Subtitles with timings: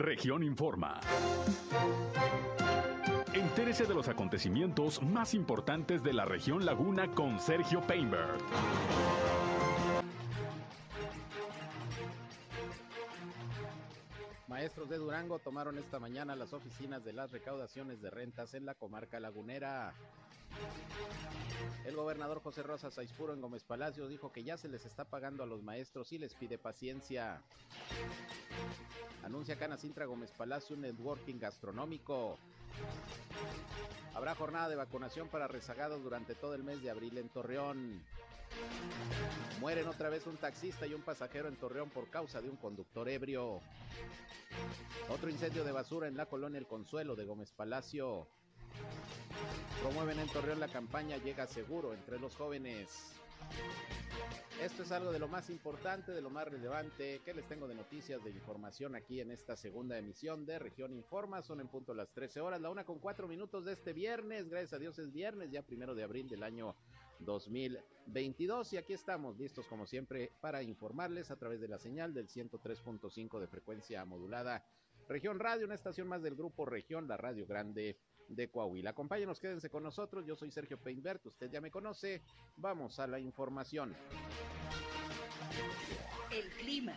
[0.00, 0.98] Región Informa.
[3.34, 8.38] Entérese de los acontecimientos más importantes de la región Laguna con Sergio Painberg.
[14.48, 18.74] Maestros de Durango tomaron esta mañana las oficinas de las recaudaciones de rentas en la
[18.74, 19.92] comarca lagunera.
[21.84, 25.42] El gobernador José Rosa Saizpuro en Gómez Palacio dijo que ya se les está pagando
[25.42, 27.42] a los maestros y les pide paciencia.
[29.24, 32.38] Anuncia Cana Sintra Gómez Palacio un networking gastronómico.
[34.14, 38.02] Habrá jornada de vacunación para rezagados durante todo el mes de abril en Torreón.
[39.60, 43.08] Mueren otra vez un taxista y un pasajero en Torreón por causa de un conductor
[43.08, 43.60] ebrio.
[45.08, 48.26] Otro incendio de basura en la colonia El Consuelo de Gómez Palacio.
[49.82, 53.14] Promueven en Torreón la campaña Llega Seguro entre los jóvenes.
[54.60, 57.74] Esto es algo de lo más importante, de lo más relevante que les tengo de
[57.74, 61.40] noticias, de información aquí en esta segunda emisión de Región Informa.
[61.40, 64.50] Son en punto las 13 horas, la una con cuatro minutos de este viernes.
[64.50, 66.76] Gracias a Dios es viernes, ya primero de abril del año
[67.20, 68.74] 2022.
[68.74, 73.40] Y aquí estamos listos como siempre para informarles a través de la señal del 103.5
[73.40, 74.62] de frecuencia modulada.
[75.08, 77.96] Región Radio, una estación más del grupo Región, la Radio Grande
[78.30, 78.90] de Coahuila.
[78.90, 80.24] Acompáñenos, quédense con nosotros.
[80.24, 82.22] Yo soy Sergio Peinbert, usted ya me conoce.
[82.56, 83.94] Vamos a la información.
[86.30, 86.96] El clima.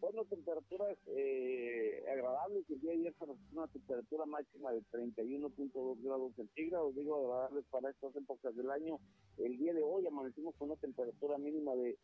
[0.00, 2.64] Bueno, temperaturas eh, agradables.
[2.70, 3.14] El día de ayer
[3.52, 6.94] una temperatura máxima de 31.2 grados centígrados.
[6.96, 8.98] Digo agradables para estas épocas del año.
[9.36, 11.96] El día de hoy amanecimos con una temperatura mínima de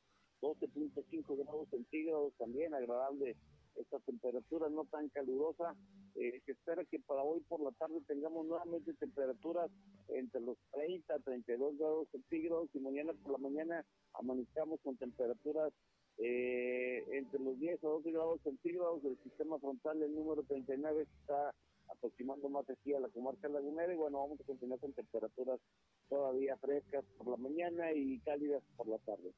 [0.42, 2.34] 12.5 grados centígrados.
[2.34, 3.36] También agradable
[3.76, 5.74] esta temperatura no tan calurosa.
[6.14, 9.70] Eh, se espera que para hoy por la tarde tengamos nuevamente temperaturas
[10.08, 15.72] entre los 30 a 32 grados centígrados y mañana por la mañana amanezcamos con temperaturas
[16.18, 19.04] eh, entre los 10 a 12 grados centígrados.
[19.04, 21.52] El sistema frontal, el número 39, está
[21.88, 25.60] aproximando más aquí a la comarca lagunera y bueno, vamos a continuar con temperaturas
[26.08, 29.32] todavía frescas por la mañana y cálidas por la tarde.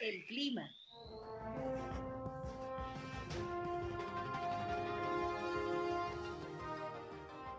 [0.00, 0.68] El clima.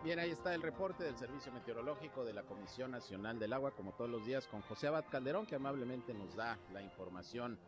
[0.03, 3.93] Bien, ahí está el reporte del Servicio Meteorológico de la Comisión Nacional del Agua, como
[3.93, 7.59] todos los días, con José Abad Calderón, que amablemente nos da la información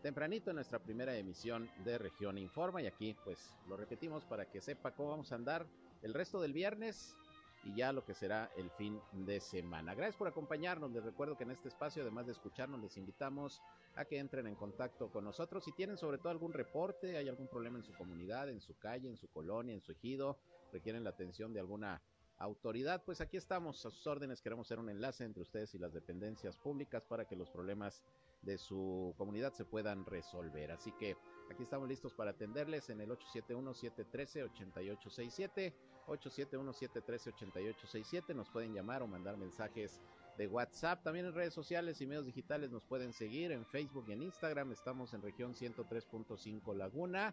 [0.00, 2.82] tempranito en nuestra primera emisión de Región Informa.
[2.82, 5.66] Y aquí, pues, lo repetimos para que sepa cómo vamos a andar
[6.02, 7.16] el resto del viernes
[7.64, 9.96] y ya lo que será el fin de semana.
[9.96, 10.92] Gracias por acompañarnos.
[10.92, 13.60] Les recuerdo que en este espacio, además de escucharnos, les invitamos
[13.96, 15.64] a que entren en contacto con nosotros.
[15.64, 19.08] Si tienen sobre todo algún reporte, hay algún problema en su comunidad, en su calle,
[19.08, 20.38] en su colonia, en su ejido,
[20.72, 22.02] requieren la atención de alguna
[22.38, 24.40] autoridad, pues aquí estamos a sus órdenes.
[24.40, 28.02] Queremos ser un enlace entre ustedes y las dependencias públicas para que los problemas
[28.42, 30.72] de su comunidad se puedan resolver.
[30.72, 31.16] Así que
[31.50, 35.72] aquí estamos listos para atenderles en el 871-713-8867.
[36.08, 38.34] 871-713-8867.
[38.34, 40.00] Nos pueden llamar o mandar mensajes
[40.36, 41.04] de WhatsApp.
[41.04, 44.72] También en redes sociales y medios digitales nos pueden seguir en Facebook y en Instagram.
[44.72, 47.32] Estamos en región 103.5 Laguna.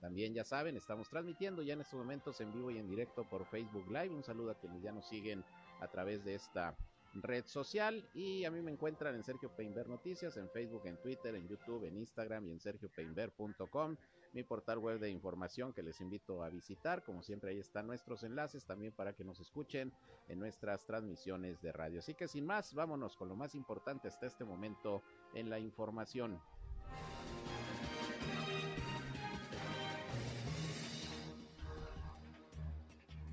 [0.00, 3.44] También ya saben, estamos transmitiendo ya en estos momentos en vivo y en directo por
[3.46, 4.10] Facebook Live.
[4.10, 5.44] Un saludo a quienes ya nos siguen
[5.80, 6.74] a través de esta
[7.14, 11.34] red social y a mí me encuentran en Sergio Peinber Noticias, en Facebook, en Twitter,
[11.34, 13.96] en YouTube, en Instagram y en sergiopeinber.com,
[14.32, 17.02] mi portal web de información que les invito a visitar.
[17.02, 19.92] Como siempre ahí están nuestros enlaces también para que nos escuchen
[20.28, 21.98] en nuestras transmisiones de radio.
[21.98, 25.02] Así que sin más, vámonos con lo más importante hasta este momento
[25.34, 26.40] en la información.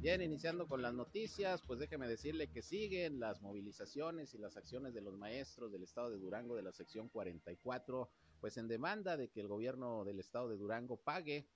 [0.07, 4.93] Bien, iniciando con las noticias, pues déjeme decirle que siguen las movilizaciones y las acciones
[4.93, 8.09] de los maestros del estado de Durango de la sección 44,
[8.39, 11.49] pues en demanda de que el gobierno del estado de Durango pague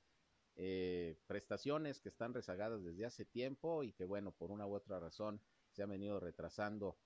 [0.57, 4.99] eh, prestaciones que están rezagadas desde hace tiempo y que bueno, por una u otra
[4.99, 5.39] razón
[5.69, 6.97] se han venido retrasando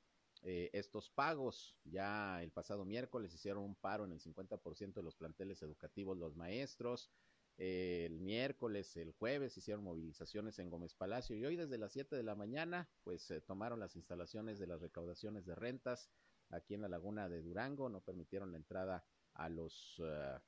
[0.41, 1.77] eh, estos pagos.
[1.83, 6.35] Ya el pasado miércoles hicieron un paro en el 50% de los planteles educativos los
[6.35, 7.11] maestros
[7.57, 12.23] el miércoles, el jueves hicieron movilizaciones en Gómez Palacio y hoy desde las 7 de
[12.23, 16.09] la mañana pues tomaron las instalaciones de las recaudaciones de rentas
[16.49, 20.39] aquí en la laguna de Durango, no permitieron la entrada a los uh,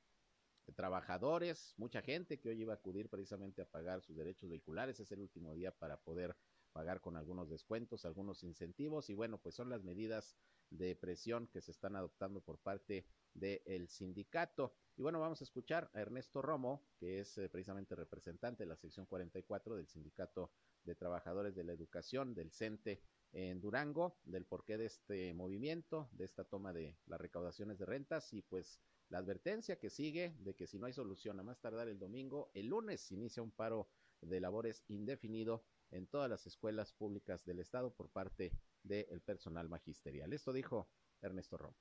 [0.74, 5.10] trabajadores, mucha gente que hoy iba a acudir precisamente a pagar sus derechos vehiculares, es
[5.12, 6.36] el último día para poder
[6.72, 10.36] pagar con algunos descuentos, algunos incentivos y bueno, pues son las medidas
[10.70, 14.74] de presión que se están adoptando por parte del sindicato.
[14.98, 18.74] Y bueno, vamos a escuchar a Ernesto Romo, que es eh, precisamente representante de la
[18.74, 20.50] sección 44 del Sindicato
[20.82, 23.00] de Trabajadores de la Educación del CENTE
[23.30, 28.32] en Durango, del porqué de este movimiento, de esta toma de las recaudaciones de rentas
[28.32, 31.86] y pues la advertencia que sigue de que si no hay solución a más tardar
[31.86, 33.88] el domingo, el lunes inicia un paro
[34.20, 38.52] de labores indefinido en todas las escuelas públicas del Estado por parte
[38.82, 40.32] del personal magisterial.
[40.32, 40.90] Esto dijo
[41.20, 41.74] Ernesto Rom.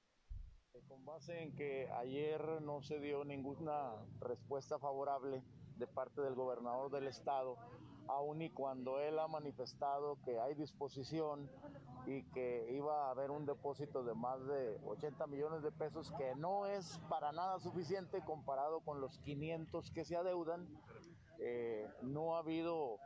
[0.86, 5.42] Con base en que ayer no se dio ninguna respuesta favorable
[5.78, 7.58] de parte del gobernador del estado,
[8.08, 11.50] aun y cuando él ha manifestado que hay disposición
[12.06, 16.36] y que iba a haber un depósito de más de 80 millones de pesos, que
[16.36, 20.68] no es para nada suficiente comparado con los 500 que se adeudan,
[21.40, 23.00] eh, no ha habido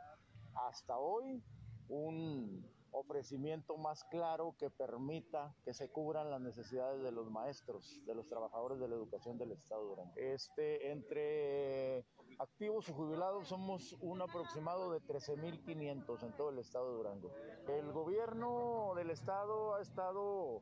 [0.67, 1.41] hasta hoy
[1.89, 8.15] un ofrecimiento más claro que permita que se cubran las necesidades de los maestros, de
[8.15, 10.33] los trabajadores de la educación del Estado durante.
[10.33, 12.05] Este, entre
[12.39, 17.31] activos y jubilados somos un aproximado de 13.500 en todo el Estado de Durango.
[17.67, 20.61] El gobierno del Estado ha estado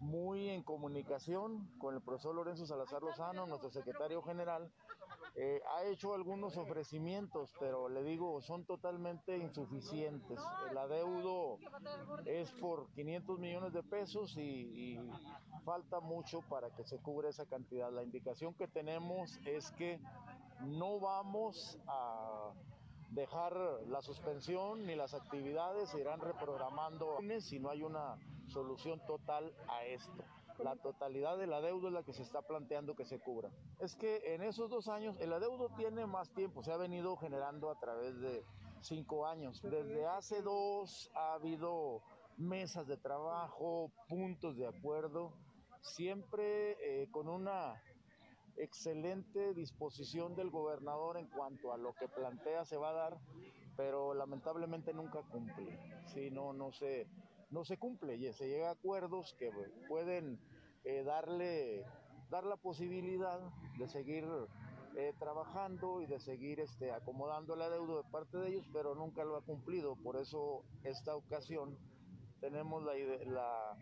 [0.00, 4.72] muy en comunicación con el profesor Lorenzo Salazar Lozano, nuestro secretario general,
[5.40, 10.40] eh, ha hecho algunos ofrecimientos, pero le digo, son totalmente insuficientes.
[10.68, 11.58] El adeudo
[12.24, 15.10] es por 500 millones de pesos y, y
[15.64, 17.92] falta mucho para que se cubra esa cantidad.
[17.92, 20.00] La indicación que tenemos es que
[20.66, 22.52] no vamos a
[23.10, 23.54] dejar
[23.86, 28.16] la suspensión ni las actividades, se irán reprogramando si no hay una
[28.48, 30.24] solución total a esto
[30.58, 33.50] la totalidad del adeudo es la que se está planteando que se cubra.
[33.78, 37.70] Es que en esos dos años el adeudo tiene más tiempo, se ha venido generando
[37.70, 38.44] a través de
[38.80, 39.60] cinco años.
[39.62, 42.02] Desde hace dos ha habido
[42.36, 45.32] mesas de trabajo, puntos de acuerdo,
[45.80, 47.80] siempre eh, con una
[48.56, 53.18] excelente disposición del gobernador en cuanto a lo que plantea se va a dar,
[53.76, 55.78] pero lamentablemente nunca cumple.
[56.06, 57.06] Si no, no se
[57.50, 59.50] no se cumple y se llega a acuerdos que
[59.88, 60.38] pueden
[60.84, 61.84] eh, darle
[62.30, 63.40] dar la posibilidad
[63.78, 64.26] de seguir
[64.96, 69.24] eh, trabajando y de seguir este, acomodando la deuda de parte de ellos, pero nunca
[69.24, 69.96] lo ha cumplido.
[69.96, 71.78] Por eso esta ocasión
[72.40, 72.92] tenemos la,
[73.26, 73.76] la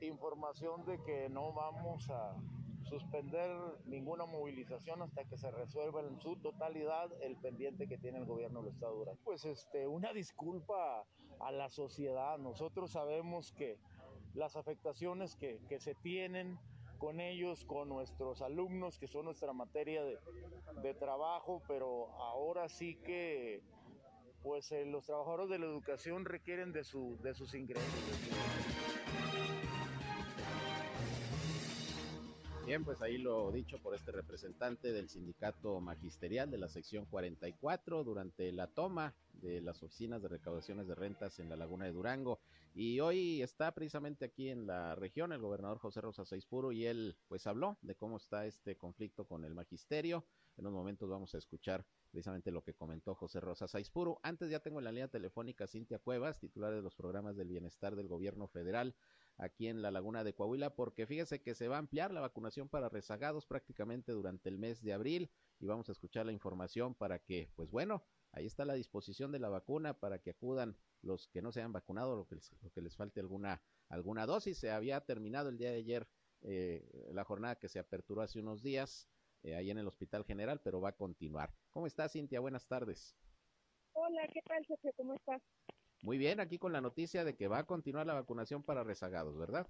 [0.00, 2.34] información de que no vamos a
[2.92, 3.50] suspender
[3.86, 8.62] ninguna movilización hasta que se resuelva en su totalidad el pendiente que tiene el gobierno
[8.62, 9.16] del Estado Durán.
[9.24, 11.06] Pues este, una disculpa
[11.40, 12.36] a la sociedad.
[12.36, 13.78] Nosotros sabemos que
[14.34, 16.58] las afectaciones que, que se tienen
[16.98, 20.18] con ellos, con nuestros alumnos, que son nuestra materia de,
[20.82, 23.62] de trabajo, pero ahora sí que
[24.42, 27.88] pues eh, los trabajadores de la educación requieren de, su, de sus ingresos.
[32.64, 38.04] Bien, pues ahí lo dicho por este representante del sindicato magisterial de la sección 44
[38.04, 42.38] durante la toma de las oficinas de recaudaciones de rentas en la laguna de Durango.
[42.72, 47.16] Y hoy está precisamente aquí en la región el gobernador José Rosa Saizpuro y él
[47.26, 50.24] pues habló de cómo está este conflicto con el magisterio.
[50.56, 54.20] En unos momentos vamos a escuchar precisamente lo que comentó José Rosa Saizpuro.
[54.22, 57.96] Antes ya tengo en la línea telefónica Cintia Cuevas, titular de los programas del bienestar
[57.96, 58.94] del gobierno federal
[59.38, 62.68] aquí en la laguna de Coahuila, porque fíjese que se va a ampliar la vacunación
[62.68, 67.18] para rezagados prácticamente durante el mes de abril y vamos a escuchar la información para
[67.18, 71.42] que, pues bueno, ahí está la disposición de la vacuna para que acudan los que
[71.42, 74.58] no se han vacunado, lo que les, falte alguna, alguna dosis.
[74.58, 76.08] Se había terminado el día de ayer
[76.42, 79.08] eh, la jornada que se aperturó hace unos días
[79.42, 81.52] eh, ahí en el Hospital General, pero va a continuar.
[81.70, 82.40] ¿Cómo estás, Cintia?
[82.40, 83.16] Buenas tardes.
[83.92, 84.92] Hola, ¿qué tal, Sergio?
[84.96, 85.42] ¿Cómo estás?
[86.02, 89.38] Muy bien, aquí con la noticia de que va a continuar la vacunación para rezagados,
[89.38, 89.66] ¿verdad?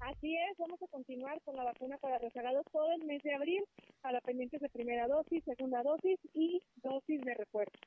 [0.00, 3.64] Así es, vamos a continuar con la vacuna para rezagados todo el mes de abril,
[4.02, 7.78] a la pendiente de primera dosis, segunda dosis y dosis de refuerzo.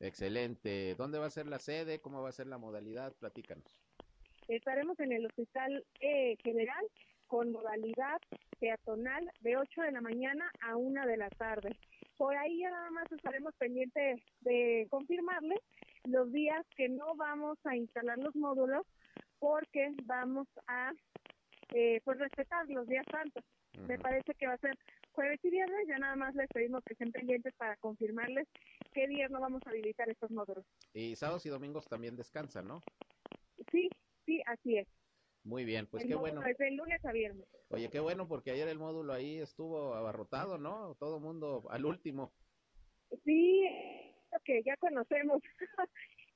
[0.00, 0.94] Excelente.
[0.94, 2.00] ¿Dónde va a ser la sede?
[2.00, 3.12] ¿Cómo va a ser la modalidad?
[3.18, 3.66] Platícanos.
[4.48, 6.86] Estaremos en el Hospital eh, General
[7.26, 8.18] con modalidad
[8.58, 11.76] peatonal de 8 de la mañana a 1 de la tarde.
[12.16, 15.60] Por ahí ya nada más estaremos pendientes de confirmarle
[16.08, 18.86] los días que no vamos a instalar los módulos
[19.38, 20.92] porque vamos a
[21.74, 23.44] eh, pues respetar los días santos.
[23.86, 24.76] Me parece que va a ser
[25.12, 28.48] jueves y viernes, ya nada más les pedimos que estén pendientes para confirmarles
[28.92, 30.64] qué días no vamos a habilitar estos módulos.
[30.94, 32.80] Y sábados y domingos también descansan, ¿no?
[33.70, 33.88] Sí,
[34.24, 34.88] sí, así es.
[35.44, 36.44] Muy bien, pues qué bueno.
[36.44, 37.46] Es de lunes a viernes.
[37.68, 40.94] Oye, qué bueno, porque ayer el módulo ahí estuvo abarrotado, ¿no?
[40.98, 42.32] Todo mundo al último.
[43.24, 43.64] Sí,
[44.44, 45.42] que ya conocemos.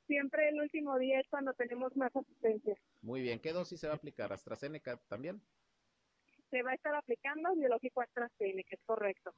[0.06, 2.76] Siempre el último día es cuando tenemos más asistencia.
[3.00, 4.32] Muy bien, ¿qué dosis se va a aplicar?
[4.32, 5.40] ¿AstraZeneca también?
[6.50, 9.34] Se va a estar aplicando biológico AstraZeneca, es correcto.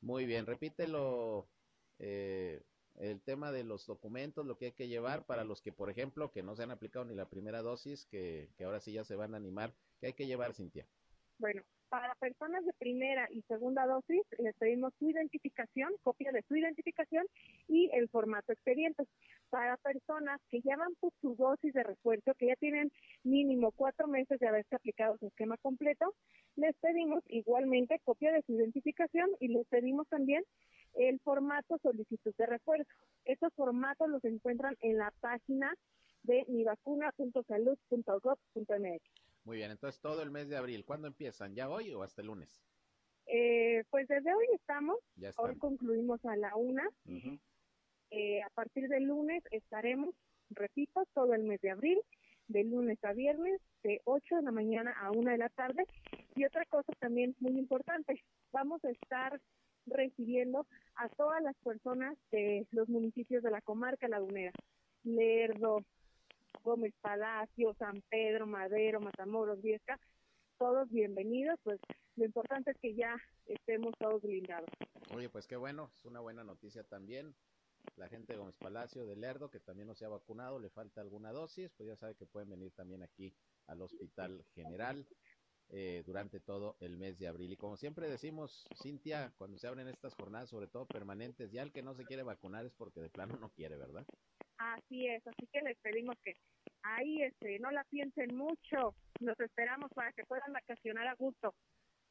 [0.00, 1.48] Muy bien, repítelo.
[1.98, 2.62] Eh,
[2.96, 6.32] el tema de los documentos, lo que hay que llevar para los que, por ejemplo,
[6.32, 9.16] que no se han aplicado ni la primera dosis, que, que ahora sí ya se
[9.16, 9.74] van a animar.
[10.00, 10.86] ¿Qué hay que llevar, Cintia?
[11.38, 11.62] Bueno,
[11.96, 17.24] Para personas de primera y segunda dosis, les pedimos su identificación, copia de su identificación
[17.68, 19.06] y el formato expediente.
[19.48, 22.92] Para personas que ya van por su dosis de refuerzo, que ya tienen
[23.24, 26.12] mínimo cuatro meses de haberse aplicado su esquema completo,
[26.56, 30.44] les pedimos igualmente copia de su identificación y les pedimos también
[30.96, 32.92] el formato solicitud de refuerzo.
[33.24, 35.72] Estos formatos los encuentran en la página
[36.24, 39.25] de mivacuna.salud.gov.mx.
[39.46, 41.54] Muy bien, entonces todo el mes de abril, ¿cuándo empiezan?
[41.54, 42.60] ¿Ya hoy o hasta el lunes?
[43.26, 46.84] Eh, pues desde hoy estamos, Ya hoy concluimos a la una.
[47.04, 47.38] Ujú.
[48.10, 50.16] Eh, a partir del lunes estaremos,
[50.50, 52.00] repito, todo el mes de abril,
[52.48, 55.84] de lunes a viernes, de 8 de la mañana a 1 de la tarde.
[56.34, 59.40] Y otra cosa también muy importante, vamos a estar
[59.86, 64.50] recibiendo a todas las personas de los municipios de la comarca lagunera,
[65.04, 65.84] Lerdo,
[66.66, 70.00] Gómez Palacio, San Pedro, Madero, Matamoros, Viesca,
[70.58, 71.78] todos bienvenidos, pues
[72.16, 74.68] lo importante es que ya estemos todos blindados.
[75.14, 77.36] Oye, pues qué bueno, es una buena noticia también.
[77.94, 81.00] La gente de Gómez Palacio, de Lerdo, que también no se ha vacunado, le falta
[81.00, 83.32] alguna dosis, pues ya sabe que pueden venir también aquí
[83.68, 85.06] al Hospital General
[85.68, 87.52] eh, durante todo el mes de abril.
[87.52, 91.70] Y como siempre decimos, Cintia, cuando se abren estas jornadas, sobre todo permanentes, ya el
[91.70, 94.04] que no se quiere vacunar es porque de plano no quiere, ¿verdad?
[94.58, 96.34] Así es, así que les pedimos que
[96.82, 101.54] ahí este, no la piensen mucho, los esperamos para que puedan vacacionar a gusto.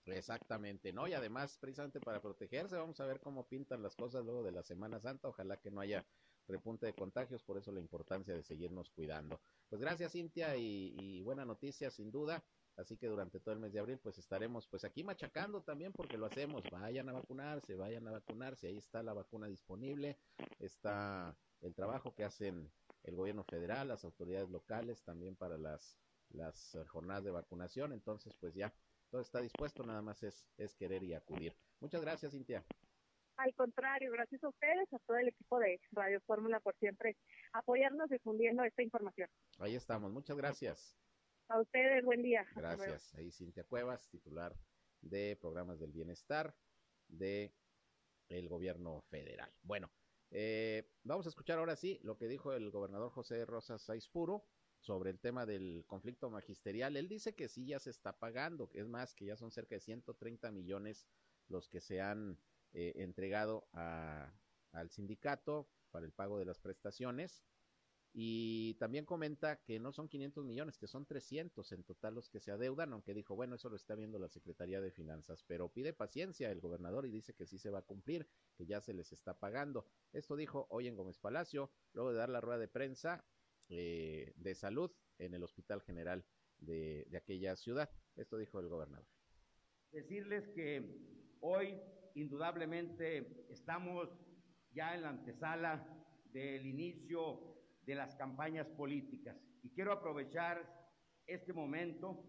[0.06, 1.08] Exactamente, ¿no?
[1.08, 4.62] Y además, precisamente para protegerse, vamos a ver cómo pintan las cosas luego de la
[4.62, 5.28] Semana Santa.
[5.30, 6.06] Ojalá que no haya
[6.48, 9.42] repunte de contagios, por eso la importancia de seguirnos cuidando.
[9.68, 12.44] Pues gracias, Cintia, y, y buena noticia, sin duda.
[12.78, 16.18] Así que durante todo el mes de abril, pues estaremos pues aquí machacando también porque
[16.18, 16.62] lo hacemos.
[16.72, 18.68] Vayan a vacunarse, vayan a vacunarse.
[18.68, 20.18] Ahí está la vacuna disponible,
[20.60, 22.70] está el trabajo que hacen
[23.06, 25.98] el gobierno federal, las autoridades locales también para las,
[26.30, 27.94] las eh, jornadas de vacunación.
[27.94, 28.74] Entonces, pues ya
[29.10, 31.56] todo está dispuesto, nada más es, es querer y acudir.
[31.80, 32.66] Muchas gracias, Cintia.
[33.38, 37.18] Al contrario, gracias a ustedes, a todo el equipo de Radio Fórmula por siempre
[37.52, 39.30] apoyarnos difundiendo esta información.
[39.60, 40.98] Ahí estamos, muchas gracias.
[41.50, 42.46] A ustedes, buen día.
[42.56, 43.14] Gracias.
[43.16, 44.56] Ahí Cintia Cuevas, titular
[45.02, 46.56] de programas del bienestar
[47.08, 47.54] de
[48.30, 49.54] el gobierno federal.
[49.62, 49.92] Bueno,
[50.32, 54.46] eh, vamos a escuchar ahora sí lo que dijo el gobernador José Rosas Saizpuro
[54.80, 56.96] sobre el tema del conflicto magisterial.
[56.96, 59.82] Él dice que sí ya se está pagando, es más, que ya son cerca de
[59.82, 61.08] 130 millones
[61.48, 62.40] los que se han
[62.74, 64.34] eh, entregado a,
[64.72, 67.44] al sindicato para el pago de las prestaciones.
[68.18, 72.40] Y también comenta que no son 500 millones, que son 300 en total los que
[72.40, 75.92] se adeudan, aunque dijo, bueno, eso lo está viendo la Secretaría de Finanzas, pero pide
[75.92, 79.12] paciencia el gobernador y dice que sí se va a cumplir, que ya se les
[79.12, 79.86] está pagando.
[80.14, 83.26] Esto dijo hoy en Gómez Palacio, luego de dar la rueda de prensa
[83.68, 86.26] eh, de salud en el Hospital General
[86.60, 87.90] de, de aquella ciudad.
[88.16, 89.10] Esto dijo el gobernador.
[89.92, 91.78] Decirles que hoy
[92.14, 94.08] indudablemente estamos
[94.72, 95.86] ya en la antesala
[96.32, 97.55] del inicio
[97.86, 99.38] de las campañas políticas.
[99.64, 100.64] Y quiero aprovechar
[101.28, 102.24] este momento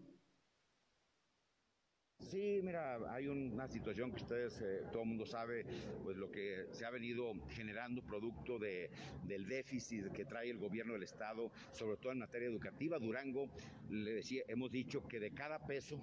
[2.19, 5.63] Sí, mira, hay un- una situación que ustedes, eh, todo el mundo sabe,
[6.03, 8.89] pues lo que se ha venido generando producto de,
[9.27, 12.97] del déficit que trae el gobierno del Estado, sobre todo en materia educativa.
[12.97, 13.47] Durango,
[13.89, 15.99] le decía, hemos dicho que de cada peso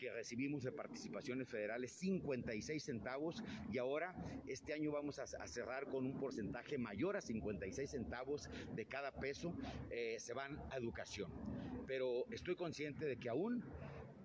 [0.00, 4.14] que recibimos de participaciones federales, 56 centavos, y ahora
[4.46, 9.54] este año vamos a, cerrar con un porcentaje mayor a 56 centavos de cada peso,
[9.90, 11.30] eh, se van a educación.
[11.86, 13.62] Pero estoy consciente de que aún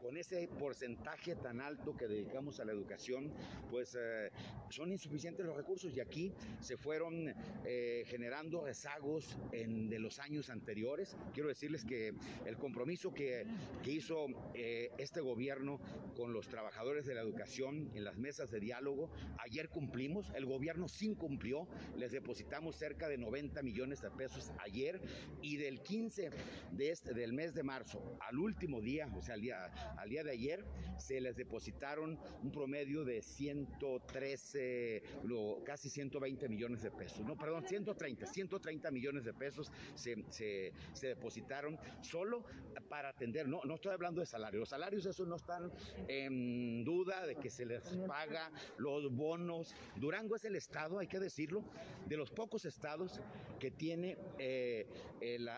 [0.06, 3.34] con ese porcentaje tan alto que dedicamos a la educación,
[3.72, 4.30] pues eh,
[4.70, 7.34] son insuficientes los recursos y aquí se fueron
[7.66, 11.18] eh, generando rezagos en, de los años anteriores.
[11.34, 12.14] Quiero decirles que
[12.46, 13.48] el compromiso que,
[13.86, 15.80] hizo eh, este gobierno
[16.16, 19.10] con los trabajadores de la educación en las mesas de diálogo,
[19.40, 25.02] ayer cumplimos, el gobierno sí cumplió, les depositamos cerca de 90 millones de pesos ayer
[25.42, 26.30] y del 15
[26.74, 30.24] de este, del mes de marzo al último día, o sea, al día, al día
[30.24, 30.66] de ayer,
[30.98, 37.20] se les depositaron un promedio de 113, lo, casi 120 millones de pesos.
[37.26, 42.46] No, perdón, 130, 130 millones de pesos se, se, se depositaron solo
[42.90, 45.72] para atender, no, no estoy hablando de salarios, los salarios esos no están
[46.08, 49.76] en duda de que se les paga los bonos.
[49.96, 51.64] Durango es el estado, hay que decirlo,
[52.08, 53.22] de los pocos estados
[53.60, 54.88] que tiene eh,
[55.22, 55.50] el,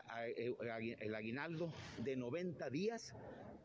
[0.99, 1.71] el aguinaldo
[2.03, 3.13] de 90 días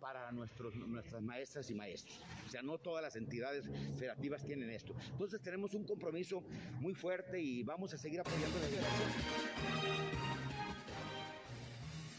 [0.03, 2.21] para nuestros, nuestras maestras y maestros.
[2.45, 3.65] O sea, no todas las entidades
[3.97, 4.97] federativas tienen esto.
[5.13, 6.43] Entonces tenemos un compromiso
[6.81, 9.09] muy fuerte y vamos a seguir apoyando la educación.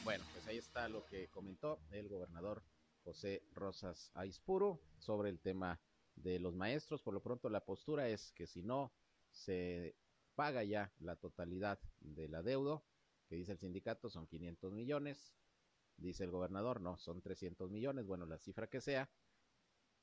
[0.05, 2.63] Bueno, pues ahí está lo que comentó el gobernador
[3.03, 5.81] José Rosas Aispuro sobre el tema
[6.15, 7.01] de los maestros.
[7.01, 8.93] Por lo pronto la postura es que si no
[9.29, 9.97] se
[10.35, 12.85] paga ya la totalidad del adeudo,
[13.27, 15.35] que dice el sindicato son 500 millones,
[15.97, 19.09] dice el gobernador, no, son 300 millones, bueno, la cifra que sea,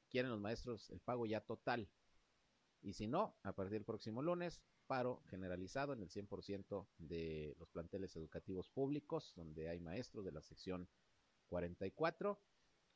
[0.08, 1.88] quieren los maestros el pago ya total.
[2.82, 7.68] Y si no, a partir del próximo lunes, paro generalizado en el 100% de los
[7.68, 10.88] planteles educativos públicos, donde hay maestros de la sección
[11.48, 12.40] 44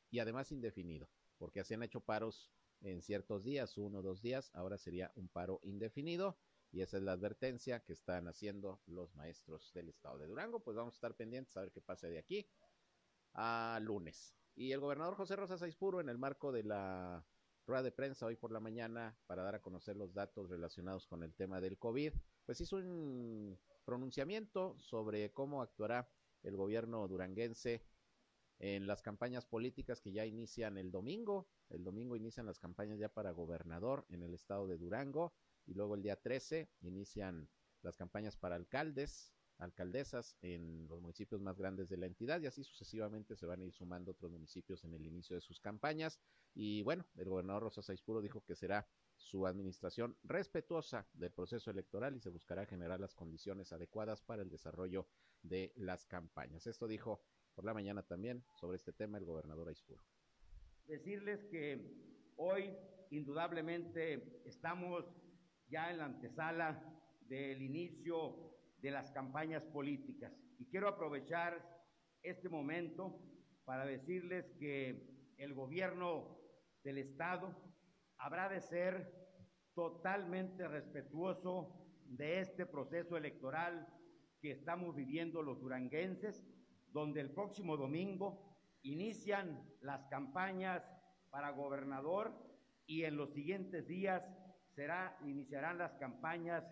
[0.09, 4.51] y además indefinido, porque se han hecho paros en ciertos días, uno o dos días,
[4.53, 6.37] ahora sería un paro indefinido
[6.71, 10.59] y esa es la advertencia que están haciendo los maestros del estado de Durango.
[10.59, 12.45] Pues vamos a estar pendientes a ver qué pasa de aquí
[13.35, 14.35] a lunes.
[14.55, 17.25] Y el gobernador José Rosa Saizpuro, en el marco de la
[17.67, 21.23] rueda de prensa hoy por la mañana para dar a conocer los datos relacionados con
[21.23, 22.13] el tema del COVID,
[22.45, 26.09] pues hizo un pronunciamiento sobre cómo actuará
[26.43, 27.83] el gobierno duranguense
[28.59, 31.49] en las campañas políticas que ya inician el domingo.
[31.69, 35.33] El domingo inician las campañas ya para gobernador en el estado de Durango
[35.65, 37.49] y luego el día 13 inician
[37.81, 42.63] las campañas para alcaldes, alcaldesas en los municipios más grandes de la entidad y así
[42.63, 46.19] sucesivamente se van a ir sumando otros municipios en el inicio de sus campañas.
[46.53, 52.15] Y bueno, el gobernador Rosa Saizpuro dijo que será su administración respetuosa del proceso electoral
[52.15, 55.07] y se buscará generar las condiciones adecuadas para el desarrollo
[55.41, 56.67] de las campañas.
[56.67, 57.21] Esto dijo
[57.53, 60.03] por la mañana también sobre este tema el gobernador Aispuro.
[60.85, 62.75] Decirles que hoy
[63.09, 65.05] indudablemente estamos
[65.69, 66.83] ya en la antesala
[67.21, 68.54] del inicio
[68.85, 70.31] de las campañas políticas.
[70.59, 71.59] Y quiero aprovechar
[72.21, 73.19] este momento
[73.65, 76.37] para decirles que el gobierno
[76.83, 77.59] del Estado
[78.19, 79.11] habrá de ser
[79.73, 83.87] totalmente respetuoso de este proceso electoral
[84.39, 86.45] que estamos viviendo los duranguenses
[86.91, 90.83] donde el próximo domingo inician las campañas
[91.31, 92.35] para gobernador
[92.85, 94.23] y en los siguientes días
[94.75, 96.63] será, iniciarán las campañas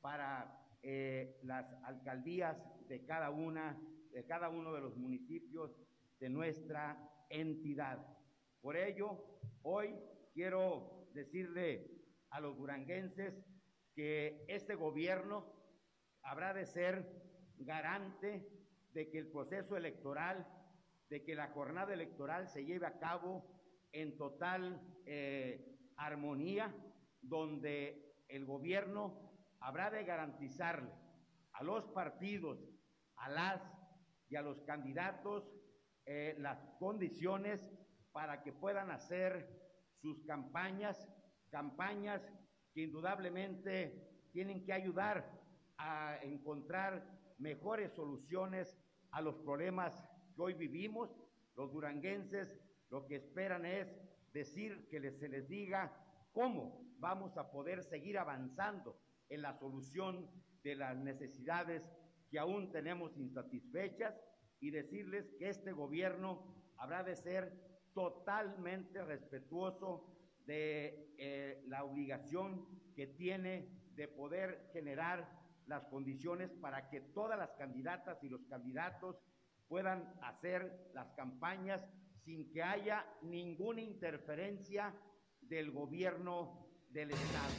[0.00, 2.56] para eh, las alcaldías
[2.88, 5.76] de cada una, de cada uno de los municipios
[6.18, 6.98] de nuestra
[7.30, 8.04] entidad.
[8.60, 9.24] Por ello,
[9.62, 9.96] hoy
[10.34, 11.90] quiero decirle
[12.30, 13.34] a los duranguenses
[13.94, 15.52] que este gobierno
[16.22, 17.22] habrá de ser
[17.58, 18.46] garante
[18.92, 20.46] de que el proceso electoral,
[21.08, 23.44] de que la jornada electoral se lleve a cabo
[23.92, 26.74] en total eh, armonía,
[27.20, 29.31] donde el gobierno
[29.62, 30.92] habrá de garantizarle
[31.52, 32.58] a los partidos,
[33.16, 33.62] a las
[34.28, 35.44] y a los candidatos
[36.06, 37.70] eh, las condiciones
[38.12, 39.48] para que puedan hacer
[40.00, 41.08] sus campañas,
[41.50, 42.22] campañas
[42.74, 45.30] que indudablemente tienen que ayudar
[45.78, 47.06] a encontrar
[47.38, 48.76] mejores soluciones
[49.10, 50.02] a los problemas
[50.34, 51.10] que hoy vivimos.
[51.54, 52.58] Los duranguenses
[52.90, 53.88] lo que esperan es
[54.32, 55.94] decir que se les diga
[56.32, 59.01] cómo vamos a poder seguir avanzando
[59.32, 60.30] en la solución
[60.62, 61.82] de las necesidades
[62.30, 64.14] que aún tenemos insatisfechas
[64.60, 67.52] y decirles que este gobierno habrá de ser
[67.94, 70.06] totalmente respetuoso
[70.44, 75.28] de eh, la obligación que tiene de poder generar
[75.66, 79.16] las condiciones para que todas las candidatas y los candidatos
[79.68, 81.80] puedan hacer las campañas
[82.24, 84.94] sin que haya ninguna interferencia
[85.40, 87.54] del gobierno del Estado.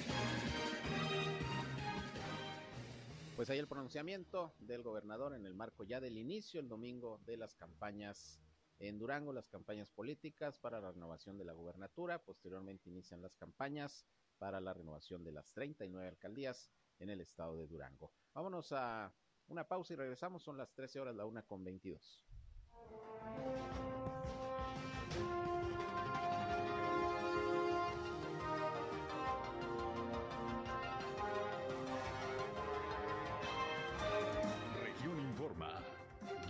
[3.36, 7.38] Pues ahí el pronunciamiento del gobernador en el marco ya del inicio el domingo de
[7.38, 8.40] las campañas
[8.80, 12.20] en Durango, las campañas políticas para la renovación de la gubernatura.
[12.20, 14.06] Posteriormente inician las campañas
[14.38, 16.70] para la renovación de las 39 alcaldías
[17.00, 18.12] en el estado de Durango.
[18.34, 19.14] Vámonos a
[19.48, 20.44] una pausa y regresamos.
[20.44, 22.24] Son las 13 horas, la una con 22.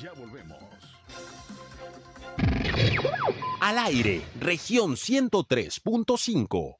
[0.04, 0.60] Ya volvemos.
[3.62, 6.78] Al aire, región 103.5.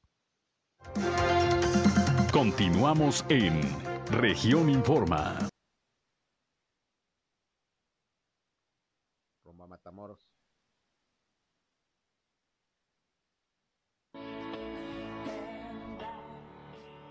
[2.34, 3.62] Continuamos en
[4.08, 5.48] Región Informa.
[9.46, 10.28] Rumbo a Matamoros.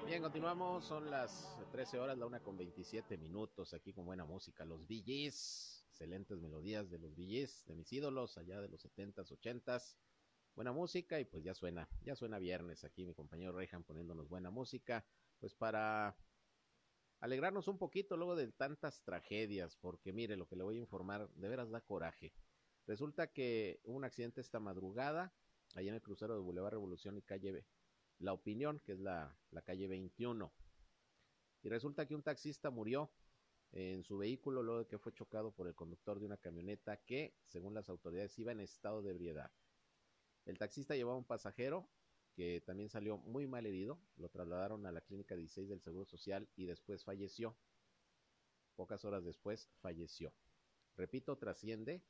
[0.04, 0.84] Bien, continuamos.
[0.84, 3.72] Son las 13 horas, la una con 27 minutos.
[3.72, 4.66] Aquí con buena música.
[4.66, 5.81] Los VGs.
[6.02, 9.96] Excelentes melodías de los VGs, de mis ídolos, allá de los 70s, 80s
[10.56, 14.50] buena música y pues ya suena, ya suena viernes aquí mi compañero Rejan poniéndonos buena
[14.50, 15.06] música,
[15.38, 16.16] pues para
[17.20, 21.28] alegrarnos un poquito luego de tantas tragedias, porque mire, lo que le voy a informar
[21.36, 22.32] de veras da coraje.
[22.88, 25.32] Resulta que hubo un accidente esta madrugada,
[25.76, 27.64] allá en el crucero de Boulevard Revolución y calle B.
[28.18, 30.52] La Opinión, que es la, la calle 21.
[31.62, 33.08] Y resulta que un taxista murió
[33.72, 37.34] en su vehículo luego de que fue chocado por el conductor de una camioneta que,
[37.46, 39.50] según las autoridades, iba en estado de ebriedad.
[40.44, 41.88] El taxista llevaba un pasajero
[42.34, 46.48] que también salió muy mal herido, lo trasladaron a la clínica 16 del Seguro Social
[46.56, 47.56] y después falleció.
[48.76, 50.32] Pocas horas después falleció.
[50.96, 52.02] Repito, trasciende,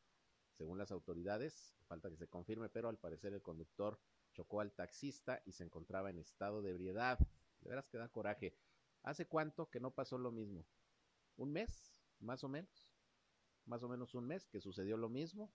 [0.52, 4.00] según las autoridades, falta que se confirme, pero al parecer el conductor
[4.32, 7.18] chocó al taxista y se encontraba en estado de ebriedad.
[7.60, 8.56] De veras que da coraje.
[9.02, 10.66] ¿Hace cuánto que no pasó lo mismo?
[11.36, 12.02] ¿Un mes?
[12.20, 12.88] Más o menos.
[13.66, 15.52] Más o menos un mes que sucedió lo mismo.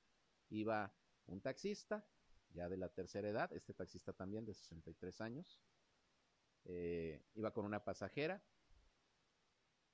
[0.49, 0.93] Iba
[1.25, 2.07] un taxista,
[2.53, 5.61] ya de la tercera edad, este taxista también de 63 años,
[6.65, 8.43] eh, iba con una pasajera,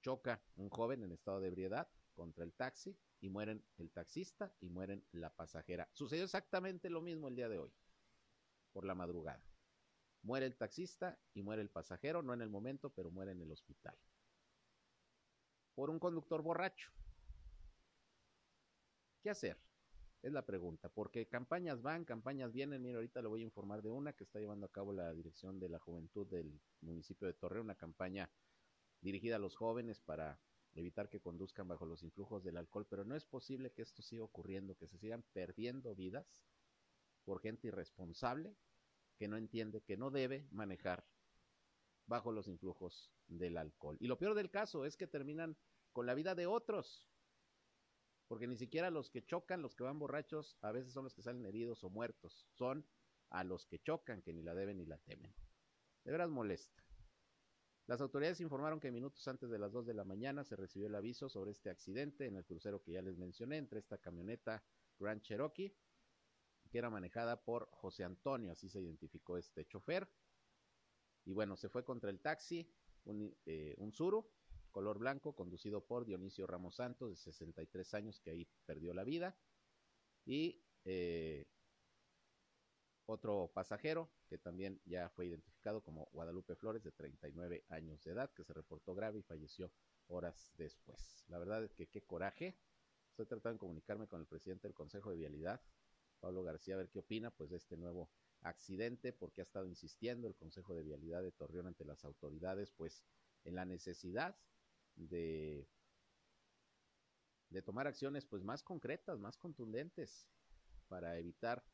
[0.01, 4.69] choca un joven en estado de ebriedad contra el taxi y mueren el taxista y
[4.69, 5.89] mueren la pasajera.
[5.93, 7.71] Sucedió exactamente lo mismo el día de hoy,
[8.71, 9.43] por la madrugada.
[10.21, 13.51] Muere el taxista y muere el pasajero, no en el momento, pero muere en el
[13.51, 13.97] hospital.
[15.75, 16.91] Por un conductor borracho.
[19.21, 19.57] ¿Qué hacer?
[20.21, 22.81] Es la pregunta, porque campañas van, campañas vienen.
[22.81, 25.59] Mira, ahorita le voy a informar de una que está llevando a cabo la Dirección
[25.59, 28.29] de la Juventud del municipio de Torreón, una campaña
[29.01, 30.39] dirigida a los jóvenes para
[30.75, 34.23] evitar que conduzcan bajo los influjos del alcohol, pero no es posible que esto siga
[34.23, 36.45] ocurriendo, que se sigan perdiendo vidas
[37.25, 38.55] por gente irresponsable
[39.17, 41.05] que no entiende que no debe manejar
[42.05, 43.97] bajo los influjos del alcohol.
[43.99, 45.57] Y lo peor del caso es que terminan
[45.91, 47.09] con la vida de otros,
[48.27, 51.21] porque ni siquiera los que chocan, los que van borrachos, a veces son los que
[51.21, 52.85] salen heridos o muertos, son
[53.29, 55.33] a los que chocan, que ni la deben ni la temen.
[56.03, 56.83] De veras molesta.
[57.85, 60.95] Las autoridades informaron que minutos antes de las 2 de la mañana se recibió el
[60.95, 64.63] aviso sobre este accidente en el crucero que ya les mencioné, entre esta camioneta
[64.99, 65.75] Grand Cherokee,
[66.71, 70.09] que era manejada por José Antonio, así se identificó este chofer.
[71.25, 72.67] Y bueno, se fue contra el taxi,
[73.05, 74.29] un, eh, un Suru,
[74.71, 79.37] color blanco, conducido por Dionisio Ramos Santos, de 63 años, que ahí perdió la vida.
[80.25, 81.47] Y eh,
[83.05, 88.31] otro pasajero, que también ya fue identificado como Guadalupe Flores, de 39 años de edad,
[88.33, 89.71] que se reportó grave y falleció
[90.07, 91.23] horas después.
[91.27, 92.57] La verdad es que qué coraje.
[93.09, 95.61] Estoy tratando de comunicarme con el presidente del Consejo de Vialidad,
[96.19, 98.09] Pablo García, a ver qué opina pues de este nuevo
[98.43, 103.03] accidente, porque ha estado insistiendo el Consejo de Vialidad de Torreón ante las autoridades, pues
[103.43, 104.37] en la necesidad
[104.95, 105.67] de,
[107.49, 110.27] de tomar acciones pues más concretas, más contundentes
[110.87, 111.65] para evitar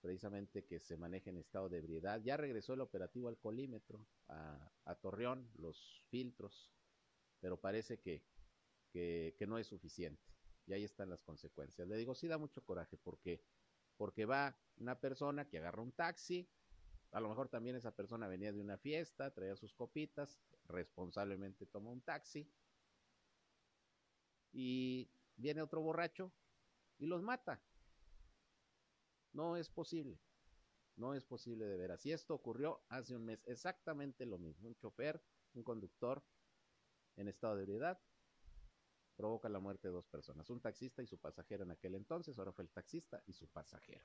[0.00, 2.20] precisamente que se maneje en estado de ebriedad.
[2.22, 6.70] Ya regresó el operativo alcoholímetro a, a Torreón, los filtros,
[7.40, 8.22] pero parece que,
[8.90, 10.22] que, que, no es suficiente.
[10.66, 11.88] Y ahí están las consecuencias.
[11.88, 13.42] Le digo, sí da mucho coraje porque,
[13.96, 16.48] porque va una persona que agarra un taxi,
[17.12, 21.90] a lo mejor también esa persona venía de una fiesta, traía sus copitas, responsablemente toma
[21.90, 22.50] un taxi
[24.52, 26.32] y viene otro borracho
[26.98, 27.62] y los mata.
[29.32, 30.18] No es posible.
[30.96, 32.04] No es posible de veras.
[32.06, 34.68] Y esto ocurrió hace un mes, exactamente lo mismo.
[34.68, 35.22] Un chofer,
[35.54, 36.24] un conductor
[37.16, 38.00] en estado de ebriedad
[39.16, 42.52] provoca la muerte de dos personas, un taxista y su pasajero en aquel entonces, ahora
[42.52, 44.04] fue el taxista y su pasajero.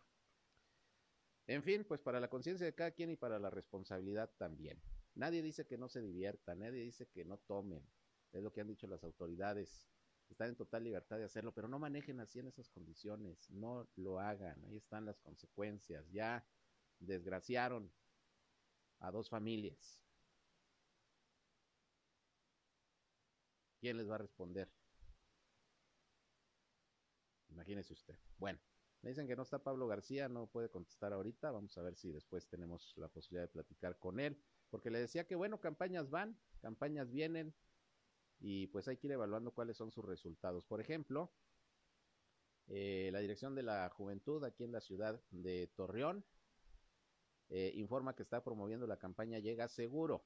[1.48, 4.82] En fin, pues para la conciencia de cada quien y para la responsabilidad también.
[5.16, 7.86] Nadie dice que no se divierta, nadie dice que no tomen,
[8.32, 9.90] es lo que han dicho las autoridades.
[10.30, 14.20] Están en total libertad de hacerlo, pero no manejen así en esas condiciones, no lo
[14.20, 16.10] hagan, ahí están las consecuencias.
[16.10, 16.46] Ya
[17.00, 17.92] desgraciaron
[19.00, 20.02] a dos familias.
[23.82, 24.72] ¿Quién les va a responder?
[27.62, 28.18] Imagínese usted.
[28.40, 28.60] Bueno,
[29.04, 31.52] me dicen que no está Pablo García, no puede contestar ahorita.
[31.52, 34.36] Vamos a ver si después tenemos la posibilidad de platicar con él.
[34.72, 37.54] Porque le decía que, bueno, campañas van, campañas vienen,
[38.40, 40.66] y pues hay que ir evaluando cuáles son sus resultados.
[40.66, 41.32] Por ejemplo,
[42.66, 46.26] eh, la Dirección de la Juventud aquí en la ciudad de Torreón
[47.50, 50.26] eh, informa que está promoviendo la campaña Llega Seguro.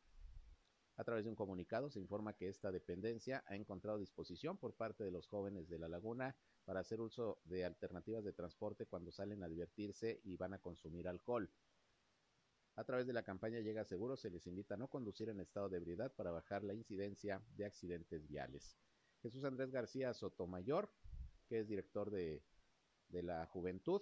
[0.97, 5.03] A través de un comunicado se informa que esta dependencia ha encontrado disposición por parte
[5.03, 9.43] de los jóvenes de la laguna para hacer uso de alternativas de transporte cuando salen
[9.43, 11.51] a divertirse y van a consumir alcohol.
[12.77, 15.69] A través de la campaña Llega Seguro se les invita a no conducir en estado
[15.69, 18.77] de ebriedad para bajar la incidencia de accidentes viales.
[19.21, 20.89] Jesús Andrés García Sotomayor,
[21.47, 22.43] que es director de,
[23.09, 24.01] de la Juventud,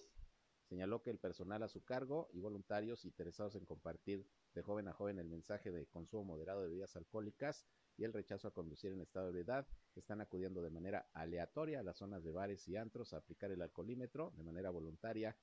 [0.64, 4.94] señaló que el personal a su cargo y voluntarios interesados en compartir de joven a
[4.94, 7.66] joven el mensaje de consumo moderado de bebidas alcohólicas
[7.98, 9.68] y el rechazo a conducir en estado de ebriedad.
[9.96, 13.62] Están acudiendo de manera aleatoria a las zonas de bares y antros a aplicar el
[13.62, 15.36] alcoholímetro de manera voluntaria.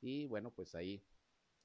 [0.00, 1.04] Y bueno, pues ahí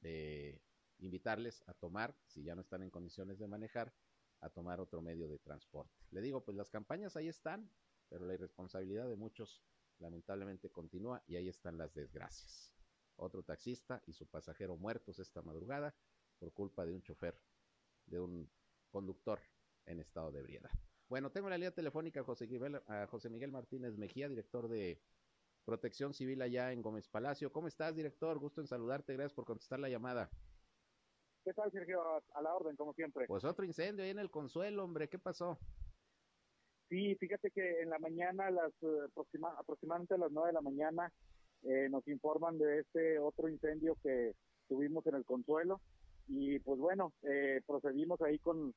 [0.01, 0.61] eh,
[0.99, 3.93] invitarles a tomar, si ya no están en condiciones de manejar,
[4.41, 5.95] a tomar otro medio de transporte.
[6.11, 7.71] Le digo, pues las campañas ahí están,
[8.09, 9.63] pero la irresponsabilidad de muchos
[9.99, 12.71] lamentablemente continúa y ahí están las desgracias.
[13.15, 15.95] Otro taxista y su pasajero muertos esta madrugada
[16.39, 17.39] por culpa de un chofer,
[18.05, 18.49] de un
[18.91, 19.39] conductor
[19.85, 20.71] en estado de ebriedad.
[21.09, 25.01] Bueno, tengo la línea telefónica a José, Miguel, a José Miguel Martínez Mejía, director de
[25.63, 27.51] Protección Civil allá en Gómez Palacio.
[27.51, 28.37] ¿Cómo estás, director?
[28.39, 29.13] Gusto en saludarte.
[29.13, 30.29] Gracias por contestar la llamada.
[31.43, 32.01] ¿Qué tal, Sergio?
[32.33, 33.25] A la orden, como siempre.
[33.25, 35.07] Pues otro incendio ahí en el Consuelo, hombre.
[35.07, 35.57] ¿Qué pasó?
[36.89, 39.09] Sí, fíjate que en la mañana, las eh,
[39.57, 41.13] aproximadamente a las nueve de la mañana,
[41.63, 44.33] eh, nos informan de este otro incendio que
[44.67, 45.81] tuvimos en el Consuelo.
[46.27, 48.73] Y pues bueno, eh, procedimos ahí con,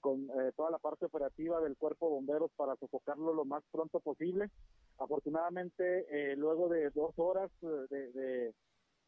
[0.00, 4.50] con toda la parte operativa del cuerpo de bomberos para sofocarlo lo más pronto posible.
[4.98, 8.54] Afortunadamente, luego de dos horas de, de,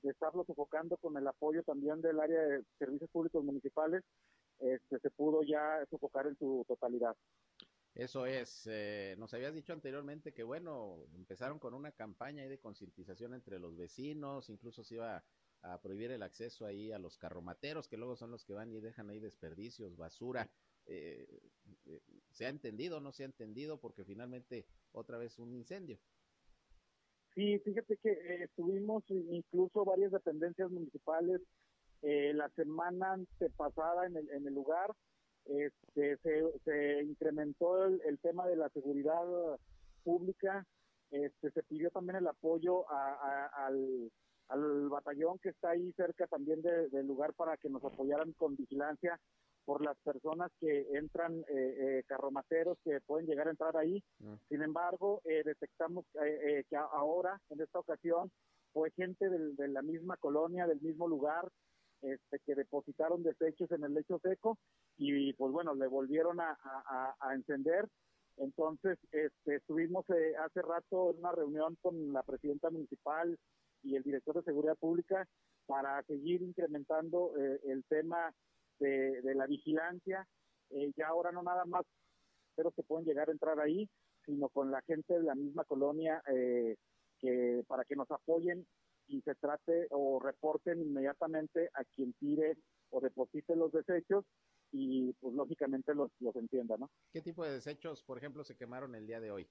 [0.02, 4.02] estarlo sofocando con el apoyo también del área de servicios públicos municipales,
[4.62, 7.16] este, se pudo ya sofocar en su totalidad.
[7.94, 13.34] Eso es, eh, nos habías dicho anteriormente que bueno, empezaron con una campaña de concientización
[13.34, 15.22] entre los vecinos, incluso se iba
[15.62, 18.80] a prohibir el acceso ahí a los carromateros, que luego son los que van y
[18.80, 20.50] dejan ahí desperdicios, basura.
[20.86, 21.26] Eh,
[21.86, 23.80] eh, ¿Se ha entendido o no se ha entendido?
[23.80, 25.98] Porque finalmente otra vez un incendio.
[27.34, 31.40] Sí, fíjate que tuvimos incluso varias dependencias municipales
[32.02, 34.90] la semana antepasada en el, en el lugar
[35.44, 39.24] este, se, incrementó el, tema de la seguridad
[40.04, 40.66] pública,
[41.10, 44.10] este, se pidió también el apoyo al,
[44.48, 49.18] batallón que está ahí cerca también del lugar para que nos apoyaran con vigilancia
[49.64, 54.02] por las personas que entran, eh, eh, carromateros que pueden llegar a entrar ahí.
[54.24, 54.36] Ah.
[54.48, 58.30] Sin embargo, eh, detectamos que ahora, en esta ocasión,
[58.72, 61.48] fue gente de la misma colonia, del mismo lugar,
[62.02, 64.58] este, que depositaron desechos en el lecho seco
[64.96, 66.58] y pues bueno, le volvieron a,
[67.32, 67.86] encender.
[68.38, 73.38] Entonces, este, estuvimos eh, hace rato en una reunión con la presidenta municipal
[73.82, 75.26] y el director de seguridad pública
[75.66, 78.32] para seguir incrementando eh, el tema
[78.78, 80.26] de, la vigilancia.
[80.70, 81.84] Eh, ya ahora no nada más,
[82.54, 83.88] pero que pueden llegar a entrar ahí,
[84.24, 86.22] sino con la gente de la misma colonia
[87.18, 88.66] que para que nos apoyen
[89.08, 92.56] y se trate o reporten inmediatamente a quien tire
[92.90, 94.24] o deposite los desechos
[94.70, 96.90] y pues lógicamente los, los entienda, ¿no?
[97.10, 99.46] ¿Qué tipo de desechos, por ejemplo, se quemaron el día de hoy?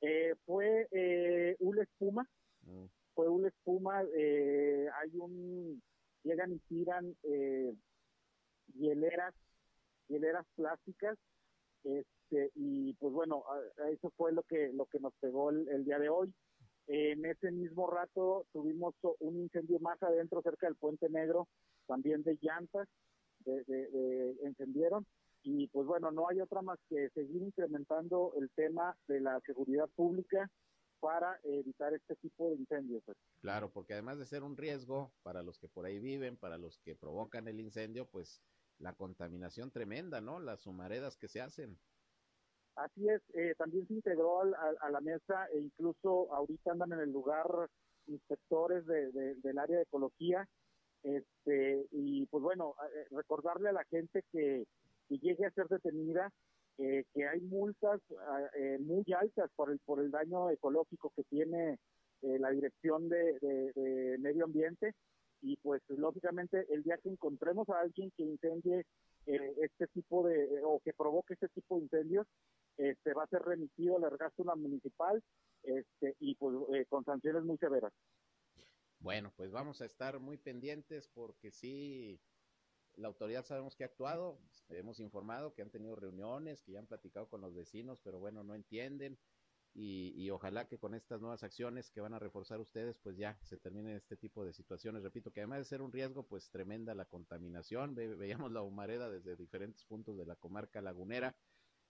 [0.00, 2.28] Eh, fue eh, una espuma,
[2.62, 2.84] mm.
[3.16, 5.82] Fue una espuma, eh, hay un,
[6.22, 7.74] llegan y tiran eh,
[8.74, 9.34] hieleras,
[10.06, 11.16] hieleras plásticas,
[11.82, 13.42] este, y pues bueno,
[13.90, 16.32] eso fue lo que, lo que nos pegó el día de hoy.
[16.88, 21.48] En ese mismo rato tuvimos un incendio más adentro, cerca del Puente Negro,
[21.86, 22.86] también de llantas,
[23.44, 25.06] de, encendieron.
[25.42, 29.88] Y pues bueno, no hay otra más que seguir incrementando el tema de la seguridad
[29.96, 30.50] pública
[31.06, 33.00] para evitar este tipo de incendios.
[33.04, 33.16] Pues.
[33.40, 36.78] Claro, porque además de ser un riesgo para los que por ahí viven, para los
[36.78, 38.42] que provocan el incendio, pues
[38.80, 40.40] la contaminación tremenda, ¿no?
[40.40, 41.78] Las humaredas que se hacen.
[42.74, 47.12] Así es, eh, también se integró a, la mesa e incluso ahorita andan en el
[47.12, 47.46] lugar
[48.08, 50.48] inspectores del área de ecología.
[51.04, 54.64] Este, y pues bueno, eh, recordarle a la gente que,
[55.08, 56.32] llegue a ser detenida,
[56.78, 58.00] eh, que hay multas
[58.80, 61.78] muy altas por el, por el daño ecológico que tiene
[62.22, 64.94] la Dirección de Medio Ambiente.
[65.42, 68.84] Y pues lógicamente el día que encontremos a alguien que incendie
[69.26, 72.28] eh, este tipo de o que provoque este tipo de incendios
[72.76, 75.20] este va a ser remitido al una municipal
[75.64, 77.92] este y pues eh, con sanciones muy severas.
[79.00, 82.20] Bueno pues vamos a estar muy pendientes porque sí
[82.96, 84.38] la autoridad sabemos que ha actuado
[84.70, 88.42] hemos informado que han tenido reuniones que ya han platicado con los vecinos pero bueno
[88.42, 89.18] no entienden
[89.78, 93.58] y, ojalá que con estas nuevas acciones que van a reforzar ustedes, pues ya se
[93.58, 95.02] terminen este tipo de situaciones.
[95.02, 97.94] Repito que además de ser un riesgo, pues tremenda la contaminación.
[97.94, 101.36] veíamos la humareda desde diferentes puntos de la comarca lagunera.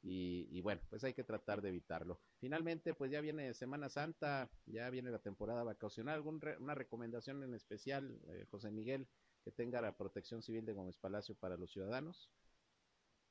[0.03, 2.21] Y, bueno, pues hay que tratar de evitarlo.
[2.39, 6.17] Finalmente, pues ya viene Semana Santa, ya viene la temporada vacacional.
[6.17, 9.07] ¿Alguna recomendación en especial, eh, José Miguel,
[9.47, 12.29] que tenga la protección civil de Gómez Palacio para los ciudadanos?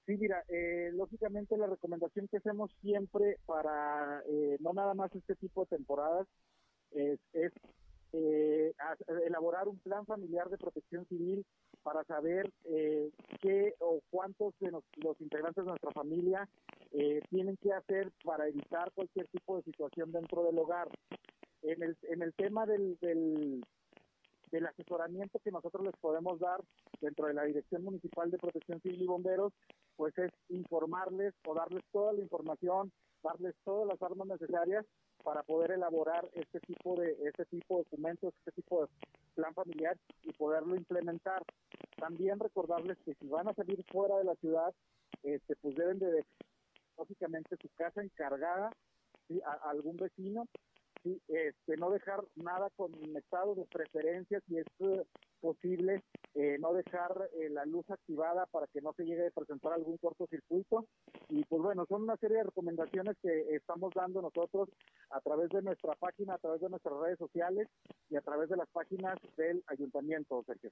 [0.05, 5.35] Sí, mira, eh, lógicamente la recomendación que hacemos siempre para eh, no nada más este
[5.35, 6.25] tipo de temporadas
[6.91, 7.19] es,
[8.13, 8.71] eh,
[9.27, 11.45] elaborar un plan familiar de protección civil
[11.83, 16.47] para saber eh, qué o cuántos de los integrantes de nuestra familia
[16.93, 20.87] eh, tienen que hacer para evitar cualquier tipo de situación dentro del hogar.
[21.61, 23.65] En el, en el tema del, del,
[24.55, 26.61] del asesoramiento que nosotros les podemos dar
[27.01, 29.51] dentro de la Dirección Municipal de Protección Civil y Bomberos,
[29.97, 32.89] pues es informarles o darles toda la información,
[33.21, 34.85] darles todas las armas necesarias
[35.25, 38.87] para poder elaborar este tipo de este tipo de documentos, este tipo de
[39.33, 41.43] plan familiar y poderlo implementar.
[41.97, 44.73] También recordarles que si van a salir fuera de la ciudad,
[45.23, 46.23] este, pues deben de
[46.95, 48.69] básicamente su casa encargada
[49.43, 50.45] a, algún vecino
[51.27, 55.05] este, no dejar nada conectado de preferencias si es eh,
[55.41, 56.03] posible
[56.35, 59.97] eh, no dejar eh, la luz activada para que no se llegue a presentar algún
[59.97, 60.85] cortocircuito.
[61.29, 64.69] Y pues bueno, son una serie de recomendaciones que estamos dando nosotros
[65.11, 67.69] a través de nuestra página, a través de nuestras redes sociales
[68.09, 70.71] y a través de las páginas del ayuntamiento, Sergio.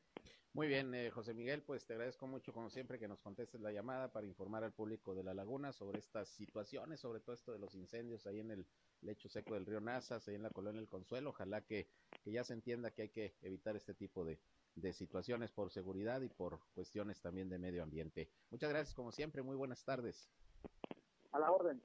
[0.54, 3.72] Muy bien, eh, José Miguel, pues te agradezco mucho, como siempre, que nos contestes la
[3.72, 7.60] llamada para informar al público de La Laguna sobre estas situaciones, sobre todo esto de
[7.60, 8.68] los incendios ahí en el
[9.02, 11.30] lecho seco del río Nazas, ahí en la colonia El Consuelo.
[11.30, 11.88] Ojalá que,
[12.22, 14.40] que ya se entienda que hay que evitar este tipo de,
[14.76, 18.30] de situaciones por seguridad y por cuestiones también de medio ambiente.
[18.50, 20.30] Muchas gracias, como siempre, muy buenas tardes.
[21.32, 21.82] A la orden.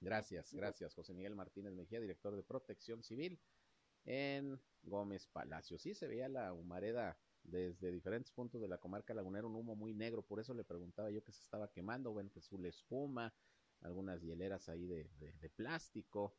[0.00, 3.40] Gracias, gracias, José Miguel Martínez Mejía, director de Protección Civil
[4.04, 5.78] en Gómez Palacio.
[5.78, 9.94] Sí, se veía la humareda desde diferentes puntos de la comarca lagunera, un humo muy
[9.94, 13.34] negro, por eso le preguntaba yo que se estaba quemando, bueno, pues la espuma,
[13.80, 16.36] algunas hieleras ahí de, de plástico,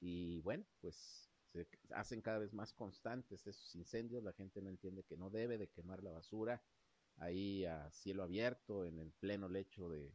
[0.00, 5.04] y bueno, pues se hacen cada vez más constantes esos incendios, la gente no entiende
[5.04, 6.62] que no debe de quemar la basura
[7.16, 10.12] ahí a cielo abierto, en el pleno lecho de